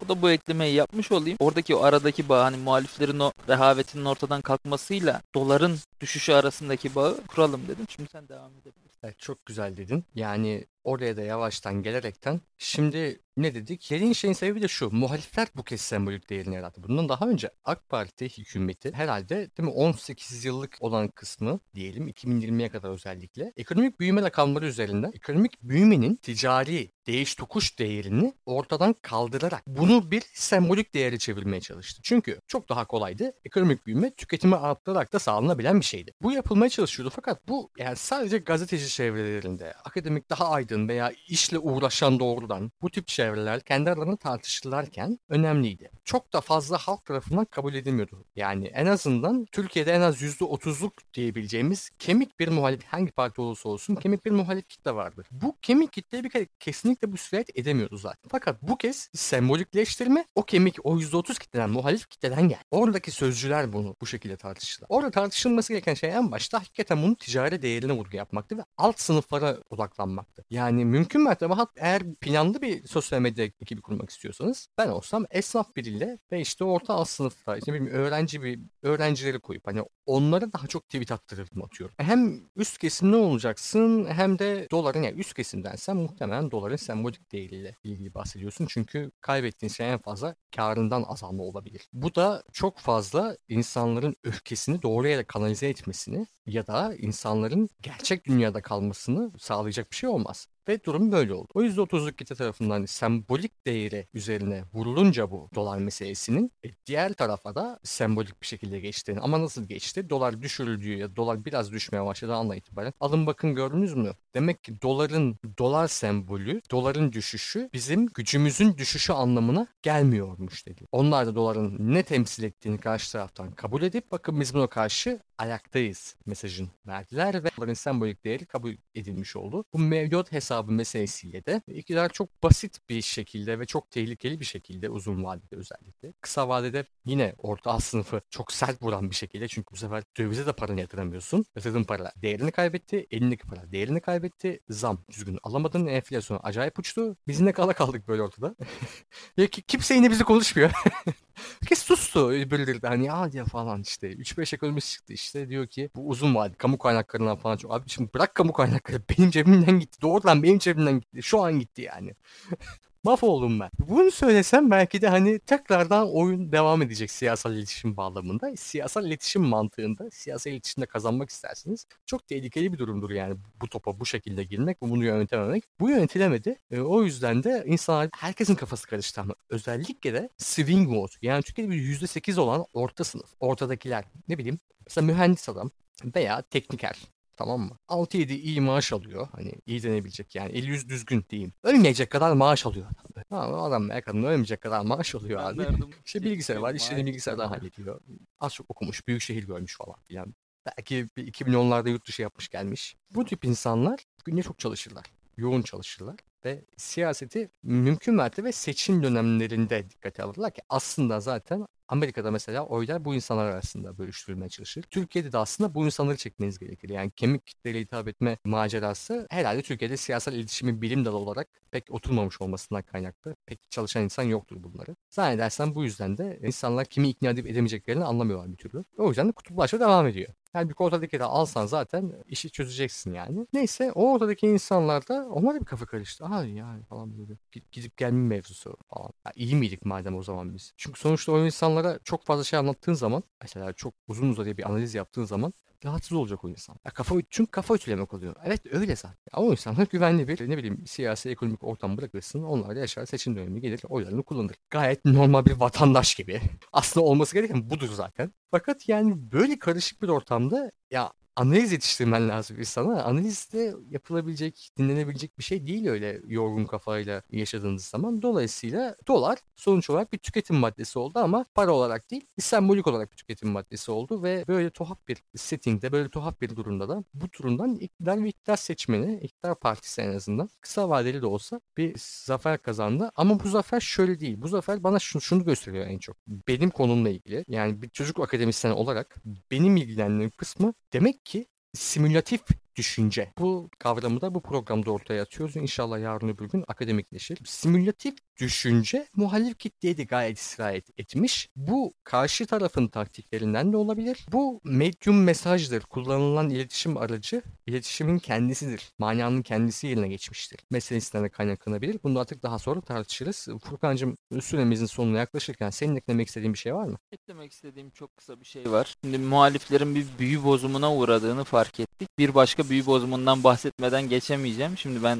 Bu 0.00 0.08
da 0.08 0.22
bu 0.22 0.30
eklemeyi 0.30 0.74
yapmış 0.74 1.12
olayım. 1.12 1.36
Oradaki 1.40 1.74
o 1.74 1.82
aradaki 1.82 2.28
bağ 2.28 2.44
hani 2.44 2.56
muhaliflerin 2.56 3.18
o 3.18 3.32
rehavetinin 3.48 4.04
ortadan 4.04 4.40
kalkmasıyla 4.40 5.22
doların 5.34 5.78
düşüşü 6.00 6.32
arasındaki 6.32 6.94
bağı 6.94 7.26
kuralım 7.26 7.60
dedim. 7.68 7.86
Şimdi 7.88 8.08
sen 8.10 8.28
devam 8.28 8.52
edebilirsin. 8.52 8.98
Evet, 9.02 9.18
çok 9.18 9.46
güzel 9.46 9.76
dedin. 9.76 10.04
Yani 10.14 10.66
oraya 10.84 11.16
da 11.16 11.22
yavaştan 11.22 11.82
gelerekten 11.82 12.40
şimdi 12.58 13.20
ne 13.36 13.54
dedik? 13.54 13.90
Dediğin 13.90 14.12
şeyin 14.12 14.34
sebebi 14.34 14.62
de 14.62 14.68
şu. 14.68 14.90
Muhalifler 14.90 15.48
bu 15.56 15.64
kez 15.64 15.80
sembolik 15.80 16.30
değerini 16.30 16.54
yarattı. 16.54 16.82
Bundan 16.82 17.08
daha 17.08 17.28
önce 17.28 17.50
AK 17.64 17.88
Parti 17.88 18.38
hükümeti 18.38 18.92
herhalde 18.92 19.36
değil 19.36 19.68
mi 19.68 19.74
18 19.74 20.44
yıllık 20.44 20.76
olan 20.80 21.08
kısmı 21.08 21.60
diyelim 21.74 22.08
2020'ye 22.08 22.68
kadar 22.68 22.90
özellikle 22.90 23.52
ekonomik 23.56 24.00
büyüme 24.00 24.22
rakamları 24.22 24.66
üzerinden 24.66 25.12
ekonomik 25.14 25.62
büyümenin 25.62 26.16
ticari 26.16 26.92
değiş 27.06 27.34
tokuş 27.34 27.78
değerini 27.78 28.34
ortadan 28.46 28.94
kaldırarak 29.02 29.62
bunu 29.66 30.10
bir 30.10 30.22
sembolik 30.34 30.94
değeri 30.94 31.18
çevirmeye 31.18 31.60
çalıştı. 31.60 32.00
Çünkü 32.04 32.40
çok 32.46 32.68
daha 32.68 32.84
kolaydı. 32.84 33.32
Ekonomik 33.44 33.86
büyüme 33.86 34.14
tüketimi 34.14 34.56
arttırarak 34.56 35.12
da 35.12 35.18
sağlanabilen 35.18 35.80
bir 35.80 35.84
şeydi. 35.84 36.12
Bu 36.22 36.32
yapılmaya 36.32 36.68
çalışıyordu 36.68 37.12
fakat 37.16 37.48
bu 37.48 37.70
yani 37.78 37.96
sadece 37.96 38.38
gazeteci 38.38 38.88
çevrelerinde, 38.88 39.72
akademik 39.72 40.30
daha 40.30 40.48
aydın 40.48 40.69
Biden 40.70 40.88
veya 40.88 41.12
işle 41.28 41.58
uğraşan 41.58 42.20
doğrudan 42.20 42.72
bu 42.82 42.90
tip 42.90 43.08
çevreler 43.08 43.60
kendi 43.60 43.90
aralarında 43.90 44.16
tartışırlarken 44.16 45.18
önemliydi. 45.28 45.90
Çok 46.04 46.32
da 46.32 46.40
fazla 46.40 46.78
halk 46.78 47.04
tarafından 47.04 47.44
kabul 47.44 47.74
edilmiyordu. 47.74 48.24
Yani 48.36 48.66
en 48.66 48.86
azından 48.86 49.46
Türkiye'de 49.52 49.92
en 49.92 50.00
az 50.00 50.22
%30'luk 50.22 50.92
diyebileceğimiz 51.14 51.90
kemik 51.98 52.40
bir 52.40 52.48
muhalif 52.48 52.84
hangi 52.84 53.12
parti 53.12 53.40
olursa 53.40 53.68
olsun 53.68 53.94
kemik 53.94 54.24
bir 54.24 54.30
muhalif 54.30 54.68
kitle 54.68 54.94
vardır. 54.94 55.26
Bu 55.30 55.56
kemik 55.62 55.92
kitleye 55.92 56.24
bir 56.24 56.30
kere 56.30 56.46
kesinlikle 56.60 57.12
bu 57.12 57.16
sirayet 57.16 57.58
edemiyordu 57.58 57.96
zaten. 57.96 58.28
Fakat 58.28 58.62
bu 58.62 58.76
kez 58.76 59.10
sembolikleştirme 59.14 60.24
o 60.34 60.42
kemik 60.42 60.76
o 60.84 60.98
%30 60.98 61.38
kitleden 61.38 61.70
muhalif 61.70 62.08
kitleden 62.08 62.48
gel. 62.48 62.60
Oradaki 62.70 63.10
sözcüler 63.10 63.72
bunu 63.72 63.96
bu 64.00 64.06
şekilde 64.06 64.36
tartıştılar. 64.36 64.86
Orada 64.90 65.10
tartışılması 65.10 65.72
gereken 65.72 65.94
şey 65.94 66.10
en 66.10 66.30
başta 66.30 66.58
hakikaten 66.58 67.02
bunun 67.02 67.14
ticari 67.14 67.62
değerine 67.62 67.92
vurgu 67.92 68.16
yapmaktı 68.16 68.58
ve 68.58 68.64
alt 68.78 69.00
sınıflara 69.00 69.56
odaklanmaktı. 69.70 70.44
Yani 70.50 70.59
mümkün 70.68 71.20
mertebe 71.22 71.54
hat 71.54 71.70
eğer 71.76 72.14
planlı 72.14 72.62
bir 72.62 72.86
sosyal 72.86 73.20
medya 73.20 73.44
ekibi 73.44 73.80
kurmak 73.80 74.10
istiyorsanız 74.10 74.68
ben 74.78 74.88
olsam 74.88 75.26
esnaf 75.30 75.76
biriyle 75.76 76.18
ve 76.32 76.40
işte 76.40 76.64
orta 76.64 76.94
alt 76.94 77.08
sınıfta 77.08 77.56
işte 77.56 77.72
bilmiyorum, 77.74 78.00
öğrenci 78.00 78.42
bir 78.42 78.60
öğrencileri 78.82 79.40
koyup 79.40 79.66
hani 79.66 79.82
onlara 80.06 80.52
daha 80.52 80.66
çok 80.66 80.88
tweet 80.88 81.12
attırırdım 81.12 81.62
atıyorum. 81.62 81.94
Hem 81.98 82.40
üst 82.56 82.78
kesimli 82.78 83.16
olacaksın 83.16 84.06
hem 84.06 84.38
de 84.38 84.68
doların 84.70 85.02
yani 85.02 85.20
üst 85.20 85.34
kesimdensen 85.34 85.96
muhtemelen 85.96 86.50
doların 86.50 86.76
sembolik 86.76 87.32
değeriyle 87.32 87.74
ilgili 87.84 88.14
bahsediyorsun. 88.14 88.66
Çünkü 88.66 89.10
kaybettiğin 89.20 89.70
şey 89.70 89.92
en 89.92 89.98
fazla 89.98 90.34
karından 90.56 91.04
azalma 91.08 91.42
olabilir. 91.42 91.88
Bu 91.92 92.14
da 92.14 92.42
çok 92.52 92.78
fazla 92.78 93.36
insanların 93.48 94.16
öfkesini 94.24 94.82
doğru 94.82 95.08
yere 95.08 95.24
kanalize 95.24 95.68
etmesini 95.68 96.26
ya 96.46 96.66
da 96.66 96.94
insanların 96.96 97.68
gerçek 97.82 98.24
dünyada 98.26 98.62
kalmasını 98.62 99.32
sağlayacak 99.38 99.90
bir 99.90 99.96
şey 99.96 100.10
olmaz. 100.10 100.46
Ve 100.68 100.84
durum 100.84 101.12
böyle 101.12 101.34
oldu. 101.34 101.48
O 101.54 101.62
%30'luk 101.62 102.12
kitle 102.16 102.34
tarafından 102.34 102.84
sembolik 102.84 103.66
değeri 103.66 104.08
üzerine 104.14 104.64
vurulunca 104.72 105.30
bu 105.30 105.48
dolar 105.54 105.78
meselesinin 105.78 106.52
e, 106.64 106.68
diğer 106.86 107.12
tarafa 107.12 107.54
da 107.54 107.80
sembolik 107.84 108.42
bir 108.42 108.46
şekilde 108.46 108.80
geçtiğini 108.80 109.20
ama 109.20 109.40
nasıl 109.40 109.64
geçti? 109.68 110.10
Dolar 110.10 110.42
düşürüldüğü 110.42 110.96
ya 110.96 111.16
dolar 111.16 111.44
biraz 111.44 111.72
düşmeye 111.72 112.04
başladığı 112.04 112.34
anla 112.34 112.56
itibaren 112.56 112.92
alın 113.00 113.26
bakın 113.26 113.54
gördünüz 113.54 113.94
mü? 113.94 114.14
Demek 114.34 114.64
ki 114.64 114.82
doların 114.82 115.38
dolar 115.58 115.88
sembolü, 115.88 116.60
doların 116.70 117.12
düşüşü 117.12 117.70
bizim 117.72 118.06
gücümüzün 118.06 118.76
düşüşü 118.76 119.12
anlamına 119.12 119.66
gelmiyormuş 119.82 120.66
dedi. 120.66 120.86
Onlar 120.92 121.26
da 121.26 121.34
doların 121.34 121.76
ne 121.94 122.02
temsil 122.02 122.42
ettiğini 122.42 122.78
karşı 122.78 123.12
taraftan 123.12 123.52
kabul 123.52 123.82
edip 123.82 124.12
bakın 124.12 124.40
biz 124.40 124.54
buna 124.54 124.66
karşı 124.66 125.20
ayaktayız 125.38 126.16
mesajın 126.26 126.70
verdiler 126.86 127.44
ve 127.44 127.48
doların 127.58 127.74
sembolik 127.74 128.24
değeri 128.24 128.46
kabul 128.46 128.74
edilmiş 128.94 129.36
oldu. 129.36 129.64
Bu 129.72 129.78
mevcut 129.78 130.32
hesabı 130.32 130.72
meselesiyle 130.72 131.46
de 131.46 131.62
iktidar 131.66 132.08
çok 132.08 132.42
basit 132.42 132.78
bir 132.88 133.02
şekilde 133.02 133.58
ve 133.60 133.66
çok 133.66 133.90
tehlikeli 133.90 134.40
bir 134.40 134.44
şekilde 134.44 134.90
uzun 134.90 135.24
vadede 135.24 135.56
özellikle. 135.56 136.12
Kısa 136.20 136.48
vadede 136.48 136.84
yine 137.04 137.34
orta 137.38 137.70
alt 137.70 137.82
sınıfı 137.82 138.20
çok 138.30 138.52
sert 138.52 138.82
vuran 138.82 139.10
bir 139.10 139.14
şekilde 139.14 139.48
çünkü 139.48 139.72
bu 139.72 139.76
sefer 139.76 140.02
dövize 140.18 140.46
de 140.46 140.52
paranı 140.52 140.80
yatıramıyorsun. 140.80 141.44
Yatırdığın 141.56 141.84
para 141.84 142.12
değerini 142.16 142.52
kaybetti, 142.52 143.06
elindeki 143.10 143.46
para 143.46 143.72
değerini 143.72 144.00
kaybetti. 144.00 144.19
Zam 144.68 145.04
düzgün 145.10 145.38
alamadın, 145.42 145.86
enflasyon 145.86 146.40
acayip 146.42 146.78
uçtu. 146.78 147.16
Biz 147.28 147.40
ne 147.40 147.52
kala 147.52 147.72
kaldık 147.72 148.08
böyle 148.08 148.22
ortada. 148.22 148.54
ya 149.36 149.46
ki 149.46 149.62
kimse 149.62 149.94
yine 149.94 150.10
bizi 150.10 150.24
konuşmuyor. 150.24 150.70
Herkes 151.60 151.82
sustu 151.82 152.30
birileri 152.30 152.82
de 152.82 152.88
hani 152.88 153.06
ya 153.06 153.44
falan 153.44 153.82
işte 153.82 154.12
3-5 154.12 154.54
ekonomist 154.54 154.92
çıktı 154.92 155.12
işte 155.12 155.48
diyor 155.48 155.66
ki 155.66 155.90
bu 155.96 156.08
uzun 156.08 156.34
vade 156.34 156.54
kamu 156.54 156.78
kaynaklarından 156.78 157.36
falan 157.36 157.56
çok 157.56 157.74
abi 157.74 157.88
şimdi 157.88 158.14
bırak 158.14 158.34
kamu 158.34 158.52
kaynakları 158.52 159.02
benim 159.10 159.30
cebimden 159.30 159.80
gitti 159.80 160.02
doğrudan 160.02 160.42
benim 160.42 160.58
cebimden 160.58 161.00
gitti 161.00 161.22
şu 161.22 161.42
an 161.42 161.58
gitti 161.58 161.82
yani. 161.82 162.14
Mahvoldum 163.04 163.60
ben. 163.60 163.70
Bunu 163.88 164.10
söylesem 164.10 164.70
belki 164.70 165.02
de 165.02 165.08
hani 165.08 165.38
tekrardan 165.38 166.14
oyun 166.14 166.52
devam 166.52 166.82
edecek 166.82 167.10
siyasal 167.10 167.54
iletişim 167.54 167.96
bağlamında. 167.96 168.56
Siyasal 168.56 169.06
iletişim 169.06 169.42
mantığında 169.42 170.10
siyasal 170.10 170.52
iletişimde 170.52 170.86
kazanmak 170.86 171.30
isterseniz 171.30 171.86
çok 172.06 172.26
tehlikeli 172.26 172.72
bir 172.72 172.78
durumdur 172.78 173.10
yani 173.10 173.36
bu 173.60 173.68
topa 173.68 174.00
bu 174.00 174.06
şekilde 174.06 174.44
girmek 174.44 174.82
ve 174.82 174.90
bunu 174.90 175.04
yönetememek. 175.04 175.64
Bu 175.80 175.90
yönetilemedi. 175.90 176.58
E, 176.70 176.80
o 176.80 177.02
yüzden 177.02 177.42
de 177.44 177.64
insanlar 177.66 178.08
herkesin 178.16 178.54
kafası 178.54 178.88
karıştı 178.88 179.20
ama 179.20 179.34
özellikle 179.50 180.14
de 180.14 180.28
swing 180.38 180.88
mode 180.88 181.12
yani 181.22 181.42
Türkiye'de 181.42 181.70
bir 181.70 181.82
%8 181.82 182.40
olan 182.40 182.64
orta 182.72 183.04
sınıf. 183.04 183.30
Ortadakiler 183.40 184.04
ne 184.28 184.38
bileyim 184.38 184.58
mesela 184.86 185.06
mühendis 185.06 185.48
adam 185.48 185.70
veya 186.14 186.42
tekniker 186.42 186.96
tamam 187.40 187.60
mı? 187.60 187.76
6-7 187.88 188.32
iyi 188.32 188.60
maaş 188.60 188.92
alıyor. 188.92 189.28
Hani 189.32 189.52
iyi 189.66 189.82
denebilecek 189.82 190.34
yani 190.34 190.52
50 190.52 190.66
yüz 190.66 190.88
düzgün 190.88 191.24
diyeyim. 191.30 191.52
Ölmeyecek 191.62 192.10
kadar 192.10 192.32
maaş 192.32 192.66
alıyor 192.66 192.86
adam. 192.86 193.24
Tamam 193.30 193.62
adam 193.62 193.90
veya 193.90 194.00
kadın 194.02 194.22
ölmeyecek 194.22 194.60
kadar 194.60 194.80
maaş 194.80 195.14
alıyor 195.14 195.40
abi. 195.40 195.66
İşte 196.06 196.22
bilgisayar 196.22 196.56
var. 196.56 196.74
İşlerini 196.74 197.06
bilgisayardan 197.06 197.48
hallediyor. 197.48 198.00
Az 198.38 198.54
çok 198.54 198.70
okumuş. 198.70 199.08
Büyük 199.08 199.22
şehir 199.22 199.46
görmüş 199.46 199.76
falan 199.76 199.96
filan. 200.04 200.34
Belki 200.66 201.08
bir 201.16 201.32
2010'larda 201.32 201.90
yurt 201.90 202.08
dışı 202.08 202.22
yapmış 202.22 202.48
gelmiş. 202.48 202.96
Bu 203.10 203.24
tip 203.24 203.44
insanlar 203.44 204.04
günde 204.24 204.42
çok 204.42 204.58
çalışırlar. 204.58 205.06
Yoğun 205.36 205.62
çalışırlar 205.62 206.16
ve 206.44 206.64
siyaseti 206.76 207.50
mümkün 207.62 208.14
mertebe 208.14 208.52
seçim 208.52 209.02
dönemlerinde 209.02 209.90
dikkate 209.90 210.22
alırlar 210.22 210.50
ki 210.54 210.62
aslında 210.68 211.20
zaten 211.20 211.66
Amerika'da 211.88 212.30
mesela 212.30 212.66
oylar 212.66 213.04
bu 213.04 213.14
insanlar 213.14 213.46
arasında 213.46 213.98
bölüştürülmeye 213.98 214.48
çalışır. 214.48 214.82
Türkiye'de 214.82 215.32
de 215.32 215.38
aslında 215.38 215.74
bu 215.74 215.84
insanları 215.84 216.16
çekmeniz 216.16 216.58
gerekir. 216.58 216.88
Yani 216.88 217.10
kemik 217.10 217.46
kitleyle 217.46 217.80
hitap 217.80 218.08
etme 218.08 218.38
macerası 218.44 219.26
herhalde 219.30 219.62
Türkiye'de 219.62 219.96
siyasal 219.96 220.34
iletişimin 220.34 220.82
bilim 220.82 221.04
dalı 221.04 221.16
olarak 221.16 221.48
pek 221.70 221.90
oturmamış 221.90 222.40
olmasından 222.40 222.82
kaynaklı. 222.82 223.36
Pek 223.46 223.70
çalışan 223.70 224.02
insan 224.02 224.22
yoktur 224.22 224.62
bunları. 224.62 224.96
Zannedersen 225.10 225.74
bu 225.74 225.84
yüzden 225.84 226.18
de 226.18 226.40
insanlar 226.42 226.86
kimi 226.86 227.08
ikna 227.08 227.30
edip 227.30 227.46
edemeyeceklerini 227.46 228.04
anlamıyorlar 228.04 228.52
bir 228.52 228.56
türlü. 228.56 228.84
O 228.98 229.08
yüzden 229.08 229.28
de 229.28 229.32
kutuplaşma 229.32 229.80
devam 229.80 230.06
ediyor. 230.06 230.34
Yani 230.54 230.68
bir 230.70 230.74
ortadaki 230.78 231.18
de 231.20 231.24
alsan 231.24 231.66
zaten 231.66 232.12
işi 232.26 232.50
çözeceksin 232.50 233.14
yani. 233.14 233.46
Neyse 233.52 233.92
o 233.92 234.12
ortadaki 234.12 234.46
insanlar 234.46 235.08
da 235.08 235.28
onlar 235.30 235.54
da 235.54 235.60
bir 235.60 235.64
kafa 235.64 235.86
karıştı. 235.86 236.24
Aha 236.24 236.44
yani 236.44 236.84
falan 236.84 237.18
böyle 237.18 237.32
gidip 237.72 237.96
gelme 237.96 238.28
mevzusu 238.28 238.76
falan. 238.88 239.10
Ya 239.26 239.32
iyi 239.34 239.56
miydik 239.56 239.84
madem 239.84 240.16
o 240.16 240.22
zaman 240.22 240.54
biz? 240.54 240.72
Çünkü 240.76 241.00
sonuçta 241.00 241.32
o 241.32 241.44
insanlara 241.44 241.98
çok 242.04 242.24
fazla 242.26 242.44
şey 242.44 242.58
anlattığın 242.58 242.92
zaman 242.94 243.22
mesela 243.42 243.72
çok 243.72 243.94
uzun 244.08 244.28
uzadıya 244.30 244.56
bir 244.56 244.68
analiz 244.70 244.94
yaptığın 244.94 245.24
zaman 245.24 245.52
rahatsız 245.84 246.12
olacak 246.12 246.44
o 246.44 246.48
insan. 246.48 246.76
Ya 246.84 246.90
kafa, 246.90 247.14
çünkü 247.30 247.50
kafa 247.50 247.74
ütülemek 247.74 248.14
oluyor. 248.14 248.36
Evet 248.44 248.60
öyle 248.72 248.96
zaten. 248.96 249.18
Ya 249.32 249.38
o 249.42 249.50
insanlar 249.50 249.86
güvenli 249.90 250.28
bir 250.28 250.50
ne 250.50 250.56
bileyim 250.56 250.86
siyasi 250.86 251.30
ekonomik 251.30 251.64
ortam 251.64 251.96
bırakırsın. 251.96 252.42
Onlar 252.42 252.76
da 252.76 252.80
yaşar 252.80 253.06
seçim 253.06 253.36
dönemi 253.36 253.60
gelir 253.60 253.80
oylarını 253.88 254.22
kullanır. 254.22 254.56
Gayet 254.70 255.04
normal 255.04 255.46
bir 255.46 255.52
vatandaş 255.52 256.14
gibi. 256.14 256.40
Aslında 256.72 257.06
olması 257.06 257.34
gereken 257.34 257.70
budur 257.70 257.88
zaten. 257.94 258.32
Fakat 258.50 258.88
yani 258.88 259.32
böyle 259.32 259.58
karışık 259.58 260.02
bir 260.02 260.08
ortamda 260.08 260.72
ya 260.90 261.12
analiz 261.36 261.72
yetiştirmen 261.72 262.28
lazım 262.28 262.58
insana. 262.58 263.02
Analiz 263.02 263.52
de 263.52 263.74
yapılabilecek, 263.90 264.70
dinlenebilecek 264.78 265.38
bir 265.38 265.44
şey 265.44 265.66
değil 265.66 265.88
öyle 265.88 266.20
yorgun 266.26 266.64
kafayla 266.64 267.22
yaşadığınız 267.30 267.84
zaman. 267.84 268.22
Dolayısıyla 268.22 268.96
dolar 269.08 269.38
sonuç 269.56 269.90
olarak 269.90 270.12
bir 270.12 270.18
tüketim 270.18 270.56
maddesi 270.56 270.98
oldu 270.98 271.18
ama 271.18 271.44
para 271.54 271.72
olarak 271.72 272.10
değil, 272.10 272.26
sembolik 272.38 272.86
olarak 272.86 273.12
bir 273.12 273.16
tüketim 273.16 273.48
maddesi 273.50 273.90
oldu 273.90 274.22
ve 274.22 274.44
böyle 274.48 274.70
tuhaf 274.70 275.08
bir 275.08 275.22
settingde, 275.36 275.92
böyle 275.92 276.08
tuhaf 276.08 276.40
bir 276.40 276.56
durumda 276.56 276.88
da 276.88 277.04
bu 277.14 277.32
durumdan 277.38 277.74
iktidar 277.74 278.24
ve 278.24 278.28
iktidar 278.28 278.56
seçmeni, 278.56 279.20
iktidar 279.20 279.54
partisi 279.60 280.00
en 280.00 280.14
azından 280.14 280.50
kısa 280.60 280.88
vadeli 280.88 281.22
de 281.22 281.26
olsa 281.26 281.60
bir 281.76 281.94
zafer 281.98 282.62
kazandı. 282.62 283.10
Ama 283.16 283.40
bu 283.44 283.48
zafer 283.48 283.80
şöyle 283.80 284.20
değil. 284.20 284.42
Bu 284.42 284.48
zafer 284.48 284.84
bana 284.84 284.98
şunu, 284.98 285.22
şunu 285.22 285.44
gösteriyor 285.44 285.86
en 285.86 285.98
çok. 285.98 286.16
Benim 286.26 286.70
konumla 286.70 287.08
ilgili. 287.08 287.44
Yani 287.48 287.82
bir 287.82 287.88
çocuk 287.88 288.20
akademisyen 288.20 288.72
olarak 288.72 289.16
benim 289.50 289.76
ilgilendiğim 289.76 290.30
kısmı 290.30 290.74
demek 290.92 291.19
ki 291.24 291.46
simülatif 291.74 292.40
düşünce. 292.80 293.32
Bu 293.38 293.70
kavramı 293.78 294.20
da 294.20 294.34
bu 294.34 294.40
programda 294.42 294.90
ortaya 294.90 295.22
atıyoruz. 295.22 295.56
İnşallah 295.56 296.00
yarın 296.00 296.28
öbür 296.28 296.48
gün 296.48 296.64
akademikleşir. 296.68 297.38
Simülatif 297.44 298.14
düşünce 298.40 299.06
muhalif 299.16 299.58
kitleye 299.58 299.96
de 299.96 300.04
gayet 300.04 300.38
sirayet 300.38 300.98
etmiş. 300.98 301.48
Bu 301.56 301.94
karşı 302.04 302.46
tarafın 302.46 302.88
taktiklerinden 302.88 303.72
de 303.72 303.76
olabilir. 303.76 304.26
Bu 304.32 304.60
medium 304.64 305.24
mesajdır. 305.24 305.80
Kullanılan 305.80 306.50
iletişim 306.50 306.96
aracı 306.96 307.42
iletişimin 307.66 308.18
kendisidir. 308.18 308.92
Manyanın 308.98 309.42
kendisi 309.42 309.86
yerine 309.86 310.08
geçmiştir. 310.08 310.60
Meselesinden 310.70 311.24
de 311.24 311.28
kaynaklanabilir. 311.28 312.00
Bunu 312.04 312.18
artık 312.18 312.42
daha 312.42 312.58
sonra 312.58 312.80
tartışırız. 312.80 313.48
Furkan'cığım 313.64 314.16
süremizin 314.40 314.86
sonuna 314.86 315.18
yaklaşırken 315.18 315.70
senin 315.70 315.96
eklemek 315.96 316.28
istediğin 316.28 316.52
bir 316.52 316.58
şey 316.58 316.74
var 316.74 316.84
mı? 316.84 316.98
Eklemek 317.12 317.52
istediğim 317.52 317.90
çok 317.90 318.16
kısa 318.16 318.40
bir 318.40 318.46
şey 318.46 318.70
var. 318.70 318.94
Şimdi 319.04 319.18
muhaliflerin 319.18 319.94
bir 319.94 320.06
büyü 320.18 320.44
bozumuna 320.44 320.94
uğradığını 320.94 321.44
fark 321.44 321.80
ettik. 321.80 322.08
Bir 322.18 322.34
başka 322.34 322.69
büyü 322.70 322.86
bozumundan 322.86 323.44
bahsetmeden 323.44 324.08
geçemeyeceğim. 324.08 324.78
Şimdi 324.78 325.02
ben 325.02 325.18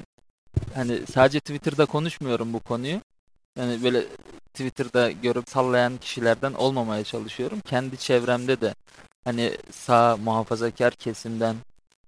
hani 0.74 1.00
sadece 1.12 1.40
Twitter'da 1.40 1.86
konuşmuyorum 1.86 2.52
bu 2.52 2.60
konuyu. 2.60 3.00
Yani 3.58 3.82
böyle 3.84 4.04
Twitter'da 4.54 5.10
görüp 5.10 5.48
sallayan 5.48 5.96
kişilerden 5.96 6.52
olmamaya 6.52 7.04
çalışıyorum. 7.04 7.60
Kendi 7.60 7.96
çevremde 7.96 8.60
de 8.60 8.74
hani 9.24 9.52
sağ 9.70 10.16
muhafazakar 10.16 10.94
kesimden 10.94 11.56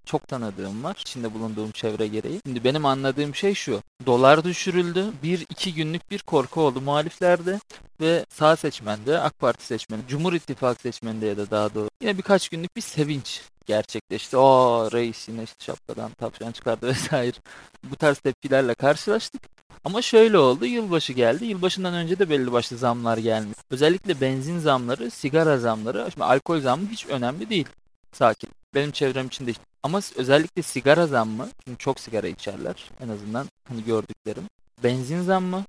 çok 0.05 0.29
tanıdığım 0.29 0.85
var. 0.85 0.97
içinde 1.01 1.35
bulunduğum 1.35 1.71
çevre 1.71 2.07
gereği. 2.07 2.41
Şimdi 2.47 2.65
benim 2.65 2.87
anladığım 2.87 3.35
şey 3.35 3.55
şu. 3.55 3.83
Dolar 4.07 4.45
düşürüldü. 4.45 5.07
Bir 5.23 5.41
iki 5.41 5.75
günlük 5.75 6.11
bir 6.11 6.19
korku 6.19 6.61
oldu 6.61 6.81
muhaliflerde 6.81 7.61
ve 8.01 8.27
sağ 8.29 8.57
seçmende, 8.57 9.19
AK 9.19 9.39
Parti 9.39 9.65
seçmeni, 9.65 10.03
Cumhur 10.09 10.33
İttifakı 10.33 10.81
seçmeninde 10.81 11.27
ya 11.27 11.37
da 11.37 11.51
daha 11.51 11.75
doğru 11.75 11.89
yine 12.03 12.19
birkaç 12.19 12.49
günlük 12.49 12.77
bir 12.77 12.81
sevinç 12.81 13.43
gerçekleşti. 13.67 14.37
O 14.37 14.89
reis 14.93 15.29
yine 15.29 15.43
işte 15.43 15.65
şapkadan 15.65 16.11
tavşan 16.11 16.53
çıkardı 16.53 16.87
vesaire. 16.89 17.37
Bu 17.85 17.97
tarz 17.97 18.19
tepkilerle 18.19 18.75
karşılaştık. 18.75 19.43
Ama 19.85 20.03
şöyle 20.03 20.39
oldu. 20.39 20.67
Yılbaşı 20.67 21.13
geldi. 21.13 21.45
Yılbaşından 21.45 21.95
önce 21.95 22.19
de 22.19 22.31
belli 22.31 22.53
başlı 22.53 22.77
zamlar 22.77 23.19
gelmiş. 23.19 23.59
Özellikle 23.71 24.21
benzin 24.21 24.59
zamları, 24.59 25.11
sigara 25.11 25.59
zamları, 25.59 26.09
şimdi 26.13 26.25
alkol 26.25 26.61
zammı 26.61 26.89
hiç 26.89 27.07
önemli 27.07 27.51
değil. 27.51 27.67
Sakin. 28.13 28.51
Benim 28.75 28.91
çevrem 28.91 29.27
için 29.27 29.47
de 29.47 29.53
ama 29.83 30.01
özellikle 30.17 30.63
sigara 30.63 31.07
zammı, 31.07 31.49
çünkü 31.65 31.79
çok 31.79 32.01
sigara 32.01 32.27
içerler 32.27 32.91
en 33.01 33.09
azından 33.09 33.47
hani 33.69 33.85
gördüklerim. 33.85 34.45
Benzin 34.85 35.23
zammı 35.23 35.65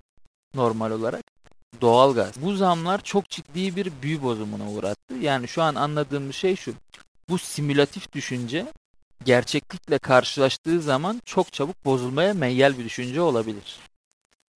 normal 0.56 0.92
olarak 0.92 1.24
doğalgaz. 1.82 2.32
Bu 2.42 2.56
zamlar 2.56 3.04
çok 3.04 3.30
ciddi 3.30 3.76
bir 3.76 3.92
büyü 4.02 4.24
bozumuna 4.24 4.72
uğrattı. 4.72 5.14
Yani 5.22 5.48
şu 5.48 5.62
an 5.62 5.76
anladığım 5.76 6.34
şey 6.34 6.56
şu. 6.56 6.74
Bu 7.34 7.38
simülatif 7.38 8.13
düşünce 8.13 8.66
gerçeklikle 9.25 9.98
karşılaştığı 9.98 10.82
zaman 10.82 11.22
çok 11.25 11.54
çabuk 11.54 11.86
bozulmaya 11.86 12.34
meyyal 12.34 12.78
bir 12.78 12.86
düşünce 12.86 13.22
olabilir. 13.22 13.80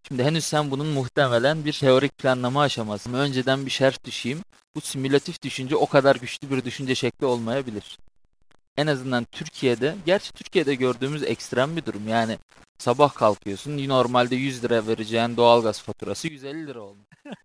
Şimdi 0.07 0.23
henüz 0.23 0.45
sen 0.45 0.71
bunun 0.71 0.87
muhtemelen 0.87 1.65
bir 1.65 1.73
teorik 1.73 2.17
planlama 2.17 2.61
aşaması. 2.61 3.13
Önceden 3.13 3.65
bir 3.65 3.71
şerh 3.71 4.03
düşeyim. 4.05 4.39
Bu 4.75 4.81
simülatif 4.81 5.43
düşünce 5.43 5.75
o 5.75 5.85
kadar 5.85 6.15
güçlü 6.15 6.49
bir 6.49 6.65
düşünce 6.65 6.95
şekli 6.95 7.25
olmayabilir. 7.25 7.97
En 8.77 8.87
azından 8.87 9.23
Türkiye'de, 9.23 9.95
gerçi 10.05 10.33
Türkiye'de 10.33 10.75
gördüğümüz 10.75 11.23
ekstrem 11.23 11.75
bir 11.75 11.85
durum. 11.85 12.07
Yani 12.07 12.37
sabah 12.77 13.13
kalkıyorsun, 13.13 13.87
normalde 13.87 14.35
100 14.35 14.63
lira 14.63 14.87
vereceğin 14.87 15.37
doğalgaz 15.37 15.81
faturası 15.81 16.27
150 16.27 16.67
lira 16.67 16.81
olmuş. 16.81 17.07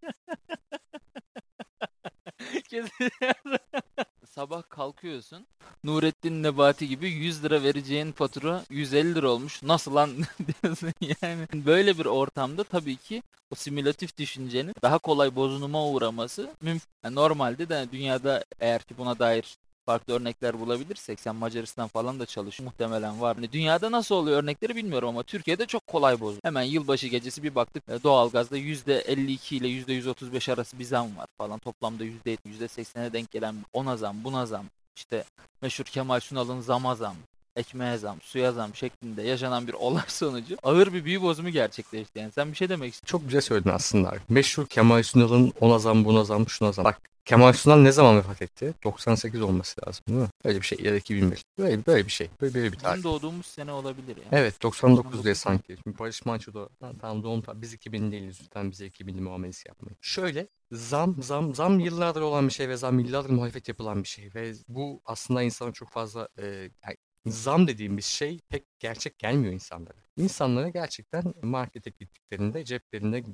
sabah 4.34 4.62
kalkıyorsun. 4.68 5.46
Nurettin 5.84 6.42
Nebati 6.42 6.88
gibi 6.88 7.10
100 7.10 7.44
lira 7.44 7.62
vereceğin 7.62 8.12
fatura 8.12 8.64
150 8.70 9.14
lira 9.14 9.30
olmuş. 9.30 9.62
Nasıl 9.62 9.94
lan 9.94 10.10
diyorsun 10.62 10.92
yani. 11.22 11.46
Böyle 11.66 11.98
bir 11.98 12.06
ortamda 12.06 12.64
tabii 12.64 12.96
ki 12.96 13.22
o 13.50 13.54
simülatif 13.54 14.18
düşüncenin 14.18 14.74
daha 14.82 14.98
kolay 14.98 15.36
bozunuma 15.36 15.86
uğraması 15.86 16.50
mümkün. 16.60 16.88
Yani 17.04 17.14
normalde 17.14 17.68
de 17.68 17.86
dünyada 17.92 18.44
eğer 18.60 18.82
ki 18.82 18.98
buna 18.98 19.18
dair 19.18 19.56
farklı 19.86 20.14
örnekler 20.14 20.60
bulabilirsek 20.60 21.20
sen 21.20 21.36
Macaristan 21.36 21.88
falan 21.88 22.20
da 22.20 22.26
çalış 22.26 22.60
muhtemelen 22.60 23.20
var. 23.20 23.36
Yani 23.36 23.52
dünyada 23.52 23.92
nasıl 23.92 24.14
oluyor 24.14 24.42
örnekleri 24.42 24.76
bilmiyorum 24.76 25.08
ama 25.08 25.22
Türkiye'de 25.22 25.66
çok 25.66 25.86
kolay 25.86 26.20
bozuldu. 26.20 26.40
Hemen 26.44 26.62
yılbaşı 26.62 27.06
gecesi 27.06 27.42
bir 27.42 27.54
baktık 27.54 27.88
e, 27.88 28.02
doğalgazda 28.02 28.58
%52 28.58 29.54
ile 29.54 29.68
%135 29.68 30.52
arası 30.52 30.78
bir 30.78 30.84
zam 30.84 31.16
var 31.16 31.26
falan. 31.38 31.58
Toplamda 31.58 32.04
%70 32.04 32.38
%80'e 32.44 33.12
denk 33.12 33.30
gelen 33.30 33.56
ona 33.72 33.96
zam 33.96 34.24
buna 34.24 34.46
zam. 34.46 34.66
İşte 34.96 35.24
meşhur 35.62 35.84
Kemal 35.84 36.20
Sunal'ın 36.20 36.60
zama 36.60 36.94
zam 36.94 37.16
ekmeğe 37.56 37.98
zam, 37.98 38.20
suya 38.20 38.52
zam 38.52 38.74
şeklinde 38.74 39.22
yaşanan 39.22 39.66
bir 39.66 39.72
olay 39.72 40.02
sonucu 40.08 40.56
ağır 40.62 40.92
bir 40.92 41.04
büyü 41.04 41.22
bozumu 41.22 41.48
gerçekleşti. 41.48 42.18
Yani 42.18 42.32
sen 42.32 42.50
bir 42.50 42.56
şey 42.56 42.68
demek 42.68 42.94
istiyorsun. 42.94 43.18
Çok 43.18 43.28
güzel 43.28 43.40
söyledin 43.40 43.70
aslında. 43.70 44.14
Meşhur 44.28 44.66
Kemal 44.66 45.02
Sunal'ın 45.02 45.52
ona 45.60 45.78
zam 45.78 46.04
buna 46.04 46.24
zam 46.24 46.48
şuna 46.48 46.72
zam. 46.72 46.84
Bak 46.84 47.00
Kemal 47.24 47.52
Sunal 47.52 47.76
ne 47.76 47.92
zaman 47.92 48.16
vefat 48.16 48.42
etti? 48.42 48.74
98 48.84 49.42
olması 49.42 49.80
lazım 49.86 50.04
değil 50.08 50.18
mi? 50.20 50.28
Böyle 50.44 50.60
bir 50.60 50.66
şey 50.66 50.78
ya 50.82 50.92
da 50.92 50.96
2001. 50.96 51.44
Böyle, 51.58 51.86
böyle 51.86 52.06
bir 52.06 52.12
şey. 52.12 52.28
Böyle, 52.40 52.54
böyle 52.54 52.72
bir 52.72 52.78
tarih. 52.78 52.98
Bizim 52.98 53.10
doğduğumuz 53.10 53.46
sene 53.46 53.72
olabilir 53.72 54.16
ya. 54.16 54.22
Evet 54.32 54.62
99 54.62 55.24
diye 55.24 55.34
sanki. 55.34 55.76
Şimdi 55.84 55.98
Barış 55.98 56.26
Manço 56.26 56.54
da 56.54 56.68
tam 57.00 57.22
doğum 57.22 57.42
biz 57.54 57.74
2000 57.74 58.12
değiliz 58.12 58.40
lütfen 58.44 58.70
bize 58.70 58.86
2000'li 58.86 59.20
muamelesi 59.20 59.68
yapmayın. 59.68 59.96
Şöyle 60.00 60.46
zam 60.72 61.22
zam 61.22 61.54
zam 61.54 61.80
yıllardır 61.80 62.20
olan 62.20 62.48
bir 62.48 62.52
şey 62.52 62.68
ve 62.68 62.76
zam 62.76 62.98
yıllardır 62.98 63.30
muhalefet 63.30 63.68
yapılan 63.68 64.02
bir 64.02 64.08
şey 64.08 64.30
ve 64.34 64.52
bu 64.68 65.00
aslında 65.04 65.42
insana 65.42 65.72
çok 65.72 65.90
fazla 65.90 66.28
e, 66.38 66.44
yani 66.86 66.96
zam 67.26 67.68
dediğimiz 67.68 68.04
şey 68.04 68.40
pek 68.48 68.80
gerçek 68.80 69.18
gelmiyor 69.18 69.52
insanlara. 69.52 69.98
İnsanlara 70.16 70.68
gerçekten 70.68 71.34
markete 71.42 71.90
gittiklerinde 71.90 72.64
ceplerinde 72.64 73.24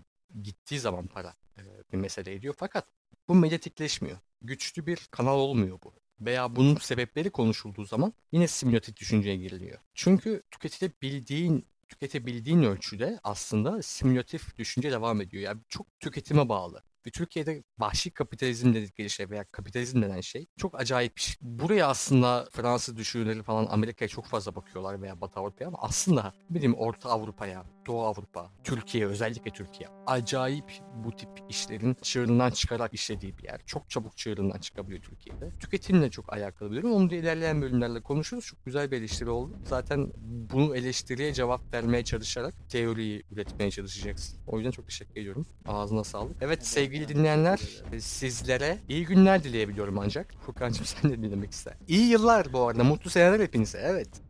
gittiği 0.43 0.81
zaman 0.81 1.07
para 1.07 1.35
e, 1.59 1.63
bir 1.93 1.99
mesele 1.99 2.35
ediyor. 2.35 2.55
Fakat 2.59 2.87
bu 3.29 3.35
medyatikleşmiyor. 3.35 4.19
Güçlü 4.43 4.87
bir 4.87 5.09
kanal 5.11 5.39
olmuyor 5.39 5.79
bu. 5.85 5.93
Veya 6.21 6.57
bunun 6.57 6.77
sebepleri 6.77 7.31
konuşulduğu 7.31 7.85
zaman 7.85 8.13
yine 8.33 8.49
simülatif 8.49 8.97
düşünceye 8.97 9.37
giriliyor. 9.37 9.79
Çünkü 9.95 10.43
tüketilebildiğin 10.51 11.67
tüketebildiğin 11.89 12.63
ölçüde 12.63 13.21
aslında 13.25 13.83
simülatif 13.83 14.57
düşünce 14.57 14.91
devam 14.91 15.21
ediyor. 15.21 15.43
Yani 15.43 15.61
çok 15.69 16.01
tüketime 16.01 16.49
bağlı. 16.49 16.83
Türkiye'de 17.11 17.63
vahşi 17.79 18.11
kapitalizm 18.11 18.75
dedikleri 18.75 19.11
şey 19.11 19.31
veya 19.31 19.45
kapitalizm 19.45 20.03
denen 20.03 20.21
şey 20.21 20.47
çok 20.57 20.81
acayip 20.81 21.17
bir 21.17 21.21
şey. 21.23 21.35
Buraya 21.41 21.89
aslında 21.89 22.49
Fransız 22.53 22.97
düşünürleri 22.97 23.43
falan 23.43 23.67
Amerika'ya 23.71 24.09
çok 24.09 24.27
fazla 24.27 24.55
bakıyorlar 24.55 25.03
veya 25.03 25.21
Batı 25.21 25.41
Avrupa'ya 25.41 25.69
ama 25.69 25.79
aslında 25.81 26.33
bileyim 26.51 26.75
Orta 26.75 27.11
Avrupa'ya, 27.11 27.65
Doğu 27.89 28.03
Avrupa, 28.05 28.51
Türkiye 28.65 29.07
özellikle 29.07 29.51
Türkiye 29.51 29.89
acayip 30.07 30.73
bu 31.05 31.17
tip 31.17 31.29
işlerin 31.49 31.97
çığırından 32.03 32.51
çıkarak 32.51 32.95
işlediği 32.95 33.39
bir 33.39 33.45
yer. 33.45 33.61
Çok 33.67 33.91
çabuk 33.91 34.17
çığırından 34.17 34.59
çıkabiliyor 34.59 35.03
Türkiye'de. 35.03 35.51
Tüketimle 35.61 36.11
çok 36.11 36.33
alakalı 36.33 36.71
bir 36.71 36.77
durum. 36.77 36.93
Onu 36.93 37.11
da 37.11 37.15
ilerleyen 37.15 37.63
bölümlerle 37.63 38.01
konuşuruz. 38.03 38.45
Çok 38.45 38.65
güzel 38.65 38.91
bir 38.91 38.97
eleştiri 38.97 39.31
oldu. 39.31 39.57
Zaten 39.65 40.13
bunu 40.53 40.77
eleştiriye 40.77 41.33
cevap 41.33 41.75
vermeye 41.75 42.05
çalışarak 42.05 42.55
teoriyi 42.71 43.23
üretmeye 43.31 43.71
çalışacaksın. 43.71 44.39
O 44.47 44.57
yüzden 44.57 44.71
çok 44.71 44.87
teşekkür 44.87 45.21
ediyorum. 45.21 45.47
Ağzına 45.67 46.05
sağlık. 46.05 46.37
Evet 46.41 46.67
sevgili 46.67 47.09
dinleyenler 47.09 47.61
sizlere 47.99 48.79
iyi 48.89 49.07
günler 49.07 49.45
dileyebiliyorum 49.45 49.99
ancak. 49.99 50.35
Furkan'cığım 50.47 50.87
sen 50.87 51.11
de 51.11 51.23
dinlemek 51.23 51.53
ister. 51.53 51.75
İyi 51.89 52.11
yıllar 52.11 52.53
bu 52.53 52.61
arada. 52.61 52.85
Mutlu 52.85 53.11
seneler 53.11 53.41
hepinize. 53.41 53.79
Evet. 53.85 54.28